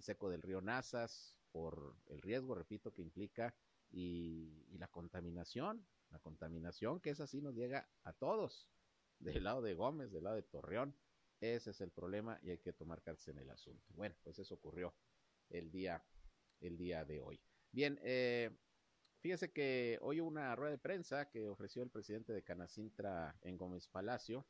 [0.00, 3.54] seco del río Nazas, por el riesgo, repito, que implica
[3.90, 8.68] y, y la contaminación, la contaminación que es así nos llega a todos,
[9.18, 10.94] del lado de Gómez, del lado de Torreón,
[11.40, 13.92] ese es el problema y hay que tomar cartas en el asunto.
[13.94, 14.94] Bueno, pues eso ocurrió
[15.48, 16.04] el día,
[16.60, 17.40] el día de hoy.
[17.72, 18.50] Bien, eh,
[19.20, 23.86] Fíjese que hoy una rueda de prensa que ofreció el presidente de Canacintra en Gómez
[23.86, 24.46] Palacio,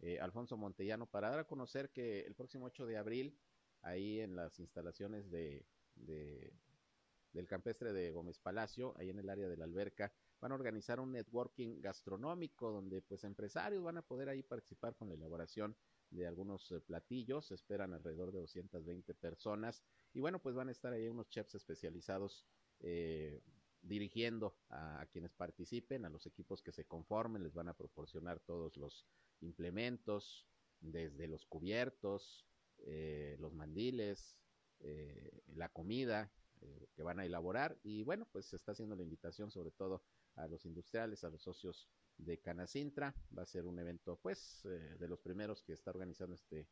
[0.00, 3.40] eh, Alfonso Montellano, para dar a conocer que el próximo 8 de abril,
[3.80, 9.56] ahí en las instalaciones de, del campestre de Gómez Palacio, ahí en el área de
[9.56, 14.42] la alberca, van a organizar un networking gastronómico donde pues empresarios van a poder ahí
[14.42, 15.74] participar con la elaboración
[16.10, 19.82] de algunos eh, platillos, esperan alrededor de 220 personas
[20.12, 22.44] y bueno pues van a estar ahí unos chefs especializados
[22.80, 23.40] eh,
[23.86, 28.76] dirigiendo a, quienes participen, a los equipos que se conformen, les van a proporcionar todos
[28.76, 29.06] los
[29.40, 30.46] implementos,
[30.80, 32.46] desde los cubiertos,
[32.78, 34.36] eh, los mandiles,
[34.80, 37.78] eh, la comida eh, que van a elaborar.
[37.82, 40.02] Y bueno, pues se está haciendo la invitación sobre todo
[40.34, 45.06] a los industriales, a los socios de Canacintra, va a ser un evento pues de
[45.06, 46.66] los primeros que está organizando este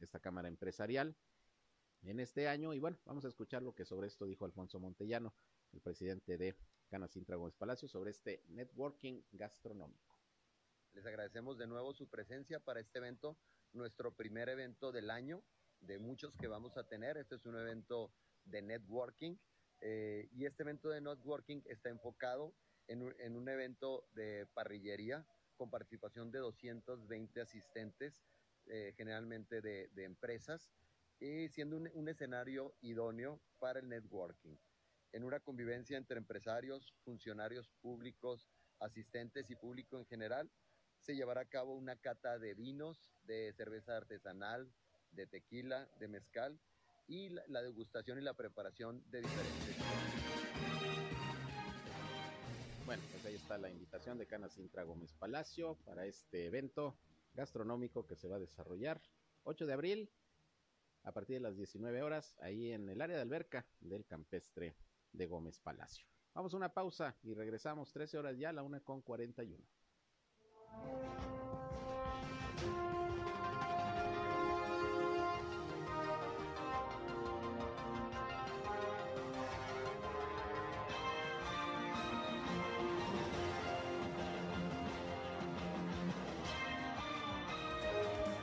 [0.00, 1.16] esta cámara empresarial
[2.02, 2.72] en este año.
[2.72, 5.34] Y bueno, vamos a escuchar lo que sobre esto dijo Alfonso Montellano
[5.74, 6.56] el presidente de
[6.88, 10.16] Canacintra Gómez Palacio, sobre este networking gastronómico.
[10.92, 13.36] Les agradecemos de nuevo su presencia para este evento,
[13.72, 15.42] nuestro primer evento del año,
[15.80, 17.16] de muchos que vamos a tener.
[17.16, 18.12] Este es un evento
[18.44, 19.36] de networking
[19.80, 22.54] eh, y este evento de networking está enfocado
[22.86, 28.22] en un, en un evento de parrillería con participación de 220 asistentes,
[28.66, 30.70] eh, generalmente de, empresas,
[31.20, 34.56] y siendo un escenario idóneo para el networking
[35.14, 38.48] en una convivencia entre empresarios, funcionarios públicos,
[38.80, 40.50] asistentes y público en general,
[40.98, 44.72] se llevará a cabo una cata de vinos, de cerveza artesanal,
[45.12, 46.58] de tequila, de mezcal
[47.06, 49.76] y la, degustación y la preparación de diferentes.
[52.84, 56.98] Bueno, pues ahí está la invitación de Cana Sintra Gómez Palacio para este evento
[57.34, 59.00] gastronómico que se va a desarrollar
[59.44, 60.10] 8 de abril
[61.04, 64.74] a partir de las 19 horas ahí en el área de alberca del campestre
[65.14, 66.06] de Gómez Palacio.
[66.34, 69.64] Vamos a una pausa y regresamos 13 horas ya, a la una con 41.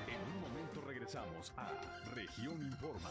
[0.08, 1.70] En un momento regresamos a
[2.16, 3.10] Región Informa.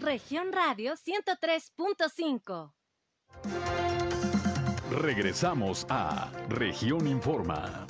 [0.00, 2.74] Región Radio 103.5.
[4.90, 7.86] Regresamos a Región Informa.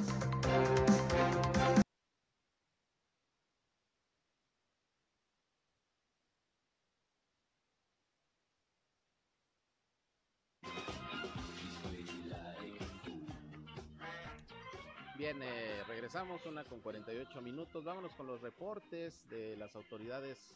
[15.16, 17.82] Bien, eh, regresamos una con 48 minutos.
[17.82, 20.54] Vámonos con los reportes de las autoridades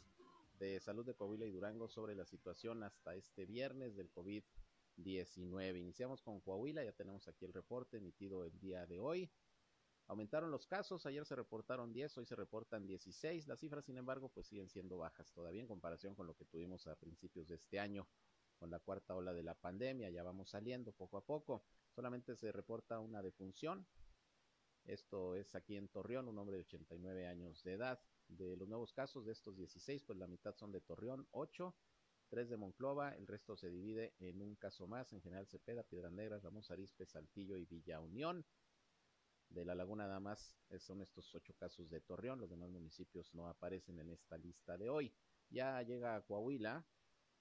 [0.58, 5.78] de salud de Coahuila y Durango sobre la situación hasta este viernes del COVID-19.
[5.78, 9.30] Iniciamos con Coahuila, ya tenemos aquí el reporte emitido el día de hoy.
[10.06, 13.46] Aumentaron los casos, ayer se reportaron 10, hoy se reportan 16.
[13.46, 16.86] Las cifras, sin embargo, pues siguen siendo bajas todavía en comparación con lo que tuvimos
[16.86, 18.08] a principios de este año
[18.56, 20.10] con la cuarta ola de la pandemia.
[20.10, 21.62] Ya vamos saliendo poco a poco.
[21.90, 23.86] Solamente se reporta una defunción,
[24.88, 28.00] esto es aquí en Torreón, un hombre de 89 años de edad.
[28.28, 31.74] De los nuevos casos, de estos 16, pues la mitad son de Torreón, 8,
[32.28, 36.12] 3 de Monclova, el resto se divide en un caso más, en General Cepeda, Piedras
[36.12, 38.44] Negras, Ramos Arispe, Saltillo y Villa Unión.
[39.48, 43.34] De la Laguna nada más eh, son estos ocho casos de Torreón, los demás municipios
[43.34, 45.10] no aparecen en esta lista de hoy.
[45.48, 46.84] Ya llega a Coahuila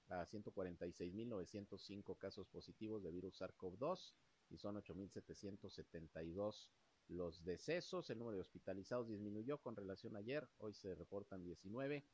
[0.08, 4.14] a 146.905 casos positivos de virus SARS-CoV-2
[4.50, 6.70] y son 8.772
[7.10, 12.06] los decesos, el número de hospitalizados disminuyó con relación a ayer, hoy se reportan 19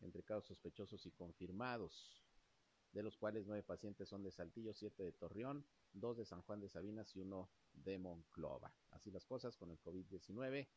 [0.00, 2.22] entre casos sospechosos y confirmados,
[2.92, 6.60] de los cuales nueve pacientes son de Saltillo, siete de Torreón, dos de San Juan
[6.60, 8.74] de Sabinas y uno de Monclova.
[8.90, 10.68] Así las cosas con el COVID-19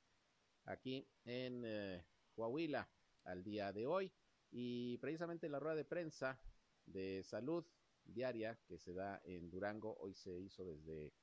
[0.65, 2.89] aquí en eh, Coahuila
[3.23, 4.11] al día de hoy
[4.51, 6.39] y precisamente la rueda de prensa
[6.85, 7.65] de salud
[8.03, 11.13] diaria que se da en Durango hoy se hizo desde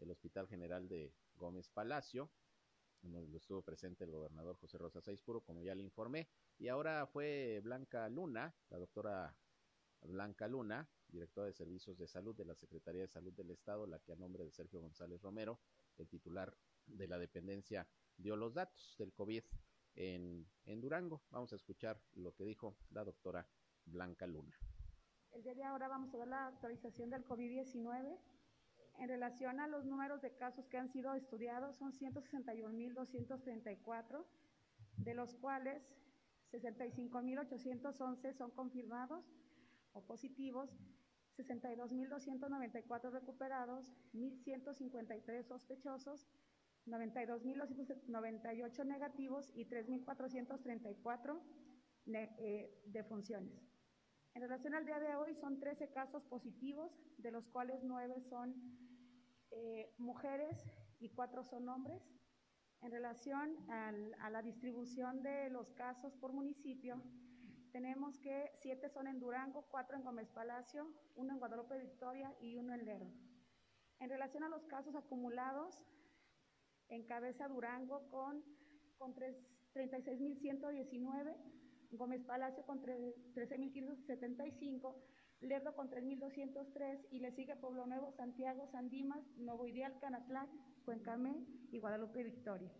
[0.00, 2.30] el Hospital General de Gómez Palacio,
[3.02, 6.28] donde estuvo presente el gobernador José Rosa Saizpuro, como ya le informé,
[6.58, 9.36] y ahora fue Blanca Luna, la doctora
[10.02, 13.98] Blanca Luna, directora de Servicios de Salud de la Secretaría de Salud del Estado, la
[13.98, 15.60] que a nombre de Sergio González Romero,
[15.98, 16.56] el titular
[16.86, 19.44] de la dependencia, dio los datos del COVID
[19.96, 21.22] en, en Durango.
[21.30, 23.46] Vamos a escuchar lo que dijo la doctora
[23.84, 24.58] Blanca Luna.
[25.32, 28.18] El día de ahora vamos a ver la actualización del COVID-19
[28.98, 34.24] en relación a los números de casos que han sido estudiados, son 161.234,
[34.98, 35.82] de los cuales
[36.52, 39.24] 65.811 son confirmados
[39.92, 40.70] o positivos,
[41.36, 46.28] 62.294 recuperados, 1.153 sospechosos,
[46.86, 51.40] 92.298 negativos y 3.434
[52.06, 53.74] eh, defunciones.
[54.34, 58.54] En relación al día de hoy son 13 casos positivos, de los cuales 9 son
[59.54, 60.64] eh, mujeres
[61.00, 62.02] y 4 son hombres.
[62.82, 63.92] En relación a
[64.28, 67.00] la distribución de los casos por municipio,
[67.72, 72.56] tenemos que 7 son en Durango, 4 en Gómez Palacio, 1 en Guadalupe Victoria y
[72.56, 73.10] 1 en Lerdo.
[74.00, 75.82] En relación a los casos acumulados,
[76.88, 78.44] encabeza Durango con,
[78.98, 81.54] con 36.119
[81.96, 84.94] Gómez Palacio con 13.575,
[85.44, 90.48] Lerdo con 3.203 y le sigue Pueblo Nuevo, Santiago, Sandimas, Nuevo Ideal, Canatlán,
[90.84, 92.72] Cuencamé y Guadalupe Victoria.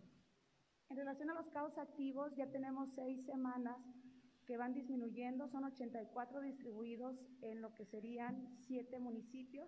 [0.89, 3.77] En relación a los casos activos, ya tenemos seis semanas
[4.45, 9.67] que van disminuyendo, son 84 distribuidos en lo que serían siete municipios.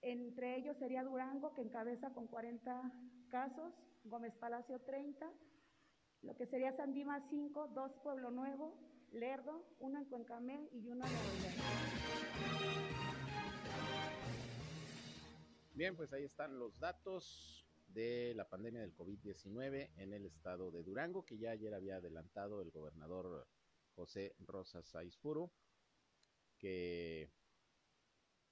[0.00, 2.90] Entre ellos sería Durango, que encabeza con 40
[3.28, 3.72] casos,
[4.04, 5.30] Gómez Palacio 30,
[6.22, 8.74] lo que sería Sandima 5, 2 Pueblo Nuevo,
[9.12, 11.28] Lerdo, uno en Cuencamé y uno en Nuevo
[15.74, 20.82] Bien, pues ahí están los datos de la pandemia del COVID-19 en el estado de
[20.82, 23.46] Durango, que ya ayer había adelantado el gobernador
[23.94, 25.52] José Rosas Saizpuro,
[26.58, 27.30] que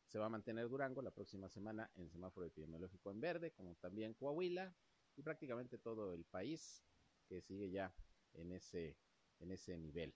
[0.09, 4.15] se va a mantener Durango la próxima semana en semáforo epidemiológico en verde, como también
[4.15, 4.75] Coahuila
[5.17, 6.85] y prácticamente todo el país
[7.29, 7.95] que sigue ya
[8.35, 8.97] en ese,
[9.39, 10.15] en ese nivel,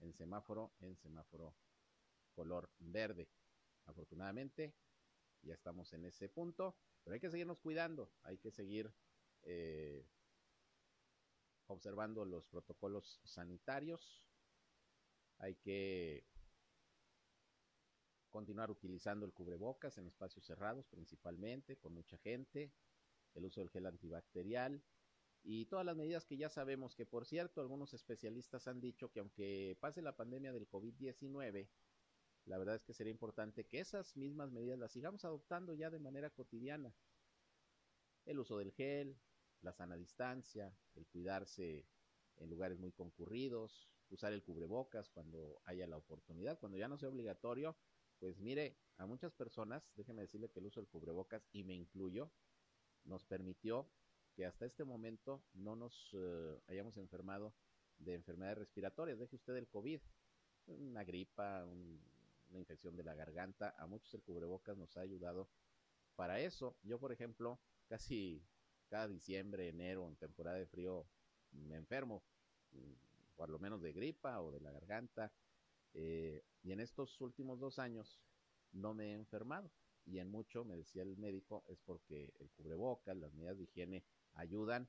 [0.00, 1.54] en semáforo, en semáforo
[2.32, 3.28] color verde.
[3.86, 4.74] Afortunadamente,
[5.42, 8.92] ya estamos en ese punto, pero hay que seguirnos cuidando, hay que seguir
[9.42, 10.06] eh,
[11.66, 14.24] observando los protocolos sanitarios,
[15.38, 16.26] hay que
[18.30, 22.72] continuar utilizando el cubrebocas en espacios cerrados principalmente, con mucha gente,
[23.34, 24.82] el uso del gel antibacterial,
[25.50, 29.20] y todas las medidas que ya sabemos, que por cierto algunos especialistas han dicho que
[29.20, 31.70] aunque pase la pandemia del COVID-19,
[32.44, 36.00] la verdad es que sería importante que esas mismas medidas las sigamos adoptando ya de
[36.00, 36.94] manera cotidiana.
[38.26, 39.18] El uso del gel,
[39.62, 41.86] la sana distancia, el cuidarse
[42.36, 47.08] en lugares muy concurridos, usar el cubrebocas cuando haya la oportunidad, cuando ya no sea
[47.08, 47.74] obligatorio,
[48.18, 52.30] pues mire, a muchas personas, déjeme decirle que el uso del cubrebocas, y me incluyo,
[53.04, 53.88] nos permitió
[54.38, 57.52] que hasta este momento no nos uh, hayamos enfermado
[57.98, 59.18] de enfermedades respiratorias.
[59.18, 60.00] Deje usted el COVID,
[60.68, 62.00] una gripa, un,
[62.48, 63.74] una infección de la garganta.
[63.76, 65.48] A muchos el cubrebocas nos ha ayudado
[66.14, 66.76] para eso.
[66.84, 67.58] Yo, por ejemplo,
[67.88, 68.40] casi
[68.86, 71.04] cada diciembre, enero, en temporada de frío,
[71.50, 72.22] me enfermo,
[72.70, 72.92] mm,
[73.34, 75.32] por lo menos de gripa o de la garganta.
[75.94, 78.20] Eh, y en estos últimos dos años
[78.70, 79.72] no me he enfermado.
[80.06, 84.04] Y en mucho, me decía el médico, es porque el cubrebocas, las medidas de higiene
[84.38, 84.88] ayudan,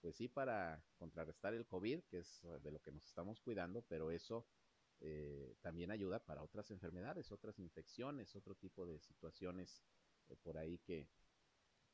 [0.00, 4.10] pues sí, para contrarrestar el COVID, que es de lo que nos estamos cuidando, pero
[4.10, 4.46] eso
[5.00, 9.84] eh, también ayuda para otras enfermedades, otras infecciones, otro tipo de situaciones
[10.28, 11.08] eh, por ahí que,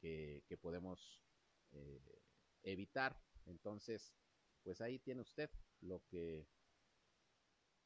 [0.00, 1.22] que, podemos
[1.72, 2.22] eh,
[2.62, 3.20] evitar.
[3.46, 4.14] Entonces,
[4.62, 5.50] pues ahí tiene usted
[5.80, 6.46] lo que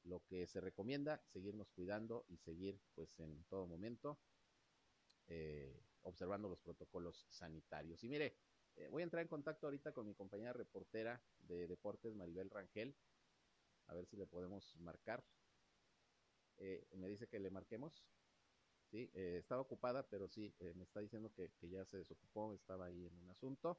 [0.05, 4.19] lo que se recomienda, seguirnos cuidando y seguir pues en todo momento
[6.03, 8.03] observando los protocolos sanitarios.
[8.03, 8.39] Y mire,
[8.91, 12.95] voy a entrar en contacto ahorita con mi compañera reportera de deportes, Maribel Rangel,
[13.89, 15.25] a ver si le podemos marcar.
[16.59, 18.05] Eh, me dice que le marquemos.
[18.91, 22.87] Sí, eh, estaba ocupada, pero sí, eh, me está diciendo que, ya se desocupó, estaba
[22.87, 23.79] ahí en un asunto.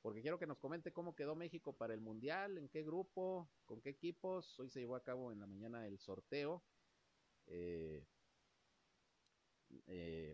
[0.00, 3.80] Porque quiero que nos comente cómo quedó México para el Mundial, en qué grupo, con
[3.80, 4.58] qué equipos.
[4.60, 6.62] Hoy se llevó a cabo en la mañana el sorteo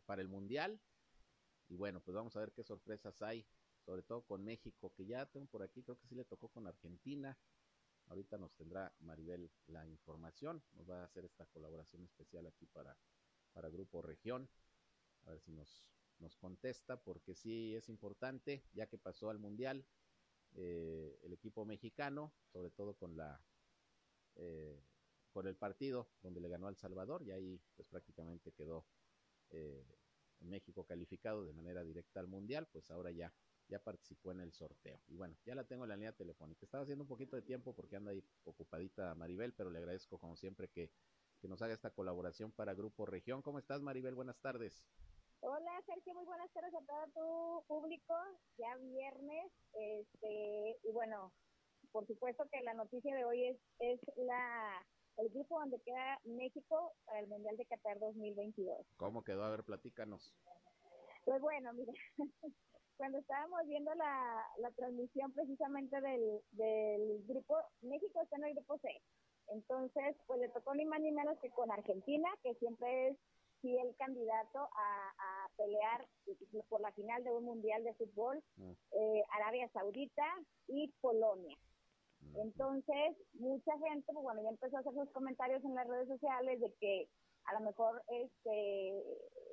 [0.06, 0.80] para el Mundial.
[1.68, 3.46] Y bueno, pues vamos a ver qué sorpresas hay,
[3.84, 6.66] sobre todo con México, que ya tengo por aquí, creo que sí le tocó con
[6.66, 7.36] Argentina.
[8.06, 12.96] Ahorita nos tendrá Maribel la información, nos va a hacer esta colaboración especial aquí para,
[13.52, 14.48] para Grupo Región.
[15.24, 19.86] A ver si nos, nos contesta, porque sí es importante, ya que pasó al Mundial
[20.54, 23.40] eh, el equipo mexicano, sobre todo con la
[24.36, 24.82] eh,
[25.32, 28.86] con el partido donde le ganó al Salvador, y ahí pues prácticamente quedó
[29.50, 29.86] eh,
[30.40, 33.32] México calificado de manera directa al Mundial, pues ahora ya
[33.70, 35.00] ya participó en el sorteo.
[35.06, 36.64] Y bueno, ya la tengo en la línea telefónica.
[36.64, 40.36] Estaba haciendo un poquito de tiempo porque anda ahí ocupadita Maribel, pero le agradezco como
[40.36, 40.90] siempre que,
[41.42, 43.40] nos haga esta colaboración para Grupo Región.
[43.40, 44.14] ¿Cómo estás Maribel?
[44.14, 44.84] Buenas tardes.
[45.40, 48.14] Hola Sergio, muy buenas tardes a todo tu público.
[48.58, 51.32] Ya viernes, este, y bueno,
[51.92, 54.84] por supuesto que la noticia de hoy es, es la
[55.16, 58.86] el grupo donde queda México para el Mundial de Qatar 2022.
[58.96, 59.44] ¿Cómo quedó?
[59.44, 60.34] A ver, platícanos.
[61.24, 61.92] Pues bueno, mira,
[63.00, 68.76] cuando estábamos viendo la, la transmisión precisamente del, del grupo, México está en el grupo
[68.76, 68.90] C.
[69.48, 73.16] Entonces, pues le tocó ni más ni menos que con Argentina, que siempre es
[73.62, 76.06] sí el candidato a, a pelear
[76.68, 78.70] por la final de un mundial de fútbol, mm.
[78.70, 80.26] eh, Arabia Saudita
[80.68, 81.56] y Polonia.
[82.20, 82.36] Mm.
[82.40, 86.60] Entonces, mucha gente, pues bueno, ya empezó a hacer sus comentarios en las redes sociales
[86.60, 87.08] de que
[87.46, 89.02] a lo mejor, este,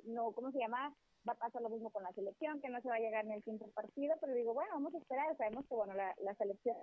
[0.04, 0.94] no, ¿cómo se llama?
[1.26, 3.32] Va a pasar lo mismo con la selección, que no se va a llegar en
[3.32, 6.76] el quinto partido, pero digo, bueno, vamos a esperar, sabemos que, bueno, la, la selección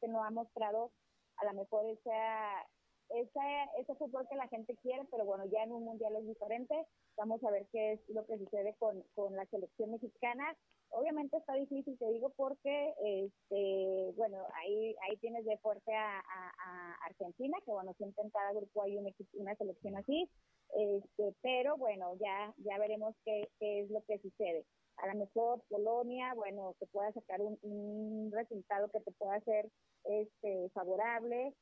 [0.00, 0.90] que no ha mostrado
[1.38, 2.66] a lo mejor esa,
[3.10, 6.74] esa, ese fútbol que la gente quiere, pero bueno, ya en un mundial es diferente,
[7.16, 10.56] vamos a ver qué es lo que sucede con, con la selección mexicana.
[10.90, 16.94] Obviamente está difícil, te digo, porque, este, bueno, ahí, ahí tienes de fuerte a, a,
[17.06, 20.30] Argentina, que bueno, siempre en cada grupo hay una, una selección así,
[20.74, 24.64] este, pero bueno, ya, ya veremos qué, qué es lo que sucede.
[24.96, 29.70] A lo mejor Polonia, bueno, que pueda sacar un, un resultado que te pueda ser
[30.04, 31.54] este, favorable,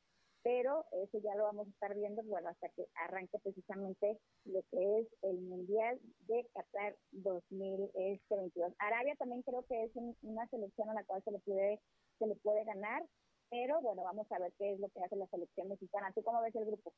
[0.42, 5.00] pero eso ya lo vamos a estar viendo, bueno, hasta que arranque precisamente lo que
[5.00, 5.98] es el Mundial
[6.28, 8.72] de Qatar 2022.
[8.78, 9.90] Arabia también creo que es
[10.22, 11.80] una selección a la cual se le puede,
[12.20, 13.02] se le puede ganar,
[13.50, 16.12] pero bueno, vamos a ver qué es lo que hace la selección mexicana.
[16.14, 16.92] ¿Tú cómo ves el grupo?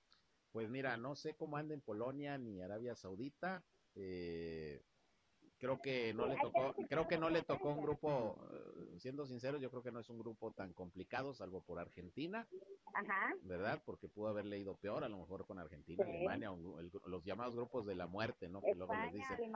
[0.52, 3.64] Pues mira, no sé cómo anda en Polonia ni Arabia Saudita.
[3.94, 4.82] Eh,
[5.58, 9.58] creo que no le tocó, creo que no le tocó un grupo, eh, siendo sincero,
[9.58, 12.48] yo creo que no es un grupo tan complicado, salvo por Argentina,
[12.94, 13.34] Ajá.
[13.42, 13.82] ¿verdad?
[13.84, 16.50] Porque pudo haberle ido peor, a lo mejor con Argentina, Alemania,
[17.06, 18.62] los llamados grupos de la muerte, ¿no?
[18.62, 19.52] Que luego les dicen,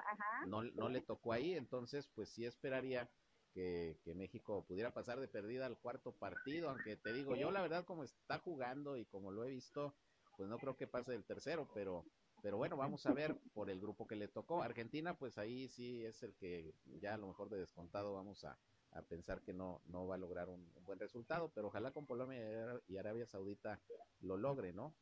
[0.46, 3.08] no, no le tocó ahí, entonces, pues sí esperaría
[3.54, 7.60] que, que, México pudiera pasar de perdida al cuarto partido, aunque te digo, yo la
[7.60, 9.94] verdad como está jugando y como lo he visto,
[10.36, 12.04] pues no creo que pase el tercero, pero
[12.42, 14.62] pero bueno, vamos a ver por el grupo que le tocó.
[14.62, 18.58] Argentina, pues ahí sí es el que ya a lo mejor de descontado vamos a,
[18.92, 22.80] a pensar que no, no va a lograr un, buen resultado, pero ojalá con Polonia
[22.88, 23.80] y Arabia Saudita
[24.20, 24.94] lo logre, ¿no?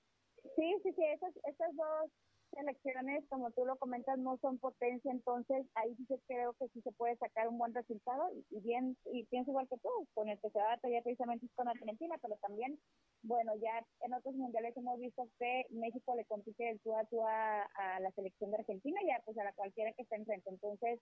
[0.54, 2.10] Sí, sí, sí, esas, esas dos
[2.52, 6.92] selecciones, como tú lo comentas, no son potencia, entonces ahí sí creo que sí se
[6.92, 10.50] puede sacar un buen resultado y bien, y pienso igual que tú, con el que
[10.50, 12.78] se va a batallar precisamente con Argentina, pero también,
[13.22, 17.22] bueno, ya en otros mundiales hemos visto que México le compite el tú a tú
[17.26, 17.68] a,
[18.00, 21.00] la selección de Argentina y a, pues a la cualquiera que esté enfrente, entonces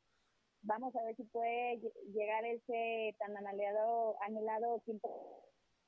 [0.62, 1.80] vamos a ver si puede
[2.12, 5.08] llegar ese tan anhelado, anhelado quinto.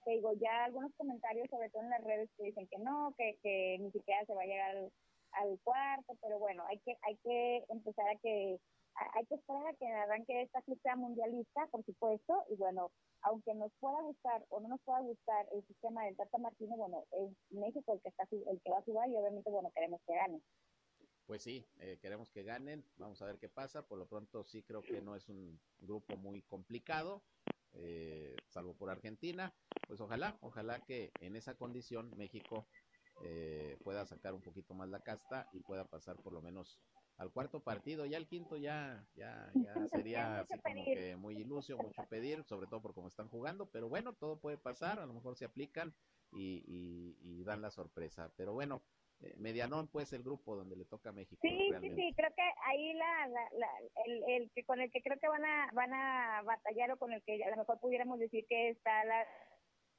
[0.05, 3.37] Te digo, ya algunos comentarios, sobre todo en las redes, que dicen que no, que,
[3.43, 4.77] que ni siquiera se va a llegar
[5.33, 8.59] al cuarto, pero bueno, hay que, hay que empezar a que
[9.15, 12.91] hay que esperar a que arranque esta cita mundialista, por supuesto, y bueno,
[13.23, 17.05] aunque nos pueda gustar o no nos pueda gustar el sistema del Tata Martino, bueno,
[17.13, 20.15] es México el que está el que va a jugar y obviamente, bueno, queremos que
[20.15, 20.41] gane.
[21.27, 24.63] Pues sí, eh, queremos que ganen, vamos a ver qué pasa, por lo pronto sí
[24.65, 27.23] creo que no es un grupo muy complicado,
[27.73, 29.55] eh, salvo por Argentina,
[29.87, 32.67] pues ojalá, ojalá que en esa condición México
[33.23, 36.81] eh, pueda sacar un poquito más la casta y pueda pasar por lo menos
[37.21, 39.75] al cuarto partido, ya el quinto ya, ya, ya
[40.07, 43.91] sería así como que muy ilusio, mucho pedir, sobre todo por cómo están jugando, pero
[43.91, 45.93] bueno, todo puede pasar, a lo mejor se aplican
[46.33, 46.65] y,
[47.23, 48.81] y, dan la sorpresa, pero bueno,
[49.21, 51.41] eh, Medianón pues el grupo donde le toca a México.
[51.43, 53.69] Sí, sí, sí, creo que ahí la, la,
[54.07, 57.13] el, el, que con el que creo que van a, van a batallar o con
[57.13, 59.27] el que a lo mejor pudiéramos decir que está la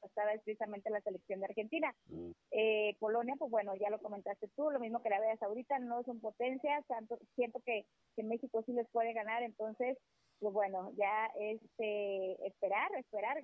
[0.04, 1.94] estaba precisamente la selección de Argentina.
[2.08, 2.32] Mm.
[2.52, 6.04] Eh, Polonia, pues bueno, ya lo comentaste tú, lo mismo que la Arabia Saudita, no
[6.04, 7.86] son potencias, tanto, siento que,
[8.16, 9.98] que México sí les puede ganar, entonces,
[10.40, 13.42] pues bueno, ya este esperar, esperar.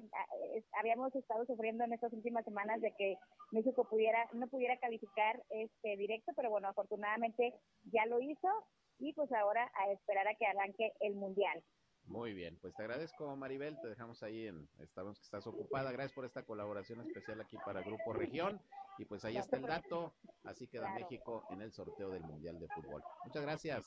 [0.80, 3.18] Habíamos estado sufriendo en estas últimas semanas de que
[3.51, 7.53] México pudiera no pudiera calificar este directo, pero bueno, afortunadamente
[7.91, 8.47] ya lo hizo
[8.99, 11.64] y pues ahora a esperar a que arranque el mundial.
[12.08, 16.14] Muy bien, pues te agradezco Maribel, te dejamos ahí en, estamos que estás ocupada, gracias
[16.14, 18.62] por esta colaboración especial aquí para Grupo Región
[18.97, 22.68] y pues ahí está el dato, así queda México en el sorteo del Mundial de
[22.70, 23.03] Fútbol.
[23.26, 23.86] Muchas gracias.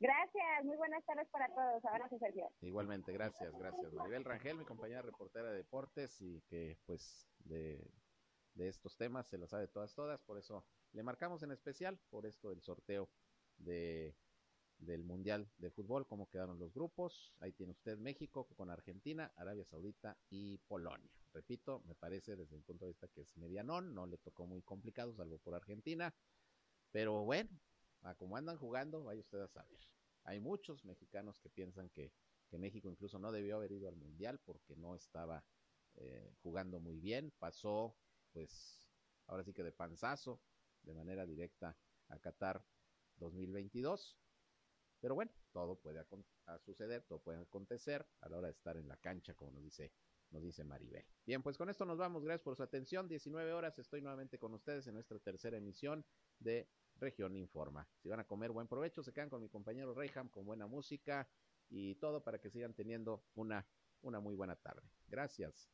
[0.00, 2.48] Gracias, muy buenas tardes para todos, abrazo Sergio.
[2.62, 3.92] Igualmente, gracias, gracias.
[3.92, 7.86] Maribel Rangel, mi compañera reportera de deportes y que pues de,
[8.54, 12.24] de estos temas se lo sabe todas, todas, por eso le marcamos en especial por
[12.24, 13.10] esto del sorteo
[13.58, 14.14] de
[14.80, 17.32] del Mundial de Fútbol, cómo quedaron los grupos.
[17.38, 21.10] Ahí tiene usted México con Argentina, Arabia Saudita y Polonia.
[21.32, 24.62] Repito, me parece desde el punto de vista que es medianón, no le tocó muy
[24.62, 26.14] complicado, salvo por Argentina.
[26.90, 27.50] Pero bueno,
[28.02, 29.78] a como andan jugando, vaya usted a saber.
[30.24, 32.12] Hay muchos mexicanos que piensan que,
[32.48, 35.44] que México incluso no debió haber ido al Mundial porque no estaba
[35.94, 37.32] eh, jugando muy bien.
[37.38, 37.96] Pasó,
[38.32, 38.88] pues,
[39.26, 40.40] ahora sí que de panzazo,
[40.82, 41.76] de manera directa
[42.08, 42.64] a Qatar
[43.16, 44.16] 2022
[45.00, 46.04] pero bueno, todo puede
[46.64, 49.92] suceder, todo puede acontecer a la hora de estar en la cancha, como nos dice,
[50.30, 51.04] nos dice Maribel.
[51.26, 52.22] Bien, pues con esto nos vamos.
[52.22, 53.08] Gracias por su atención.
[53.08, 56.04] 19 horas estoy nuevamente con ustedes en nuestra tercera emisión
[56.38, 57.88] de Región Informa.
[58.02, 59.02] Si van a comer, buen provecho.
[59.02, 61.28] Se quedan con mi compañero Reyham con buena música
[61.68, 63.66] y todo para que sigan teniendo una,
[64.02, 64.90] una muy buena tarde.
[65.08, 65.70] Gracias.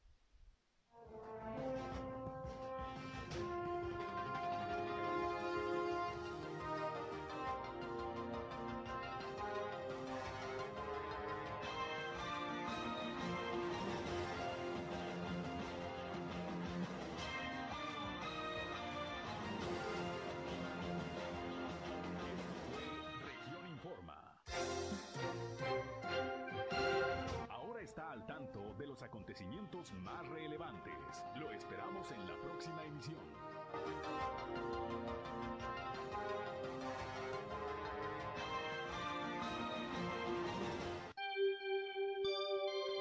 [29.26, 30.94] Acontecimientos más relevantes.
[31.34, 33.18] Lo esperamos en la próxima emisión.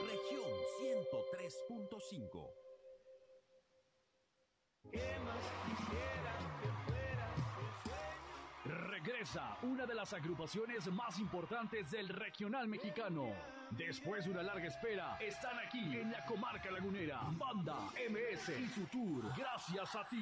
[0.07, 0.49] Región
[0.82, 2.65] 103.5
[9.61, 13.28] Una de las agrupaciones más importantes del regional mexicano.
[13.72, 17.22] Después de una larga espera, están aquí en la comarca lagunera.
[17.32, 17.78] Banda
[18.09, 20.22] MS y su tour Gracias a ti.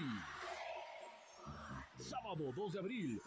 [1.98, 3.22] Sábado 2 de abril.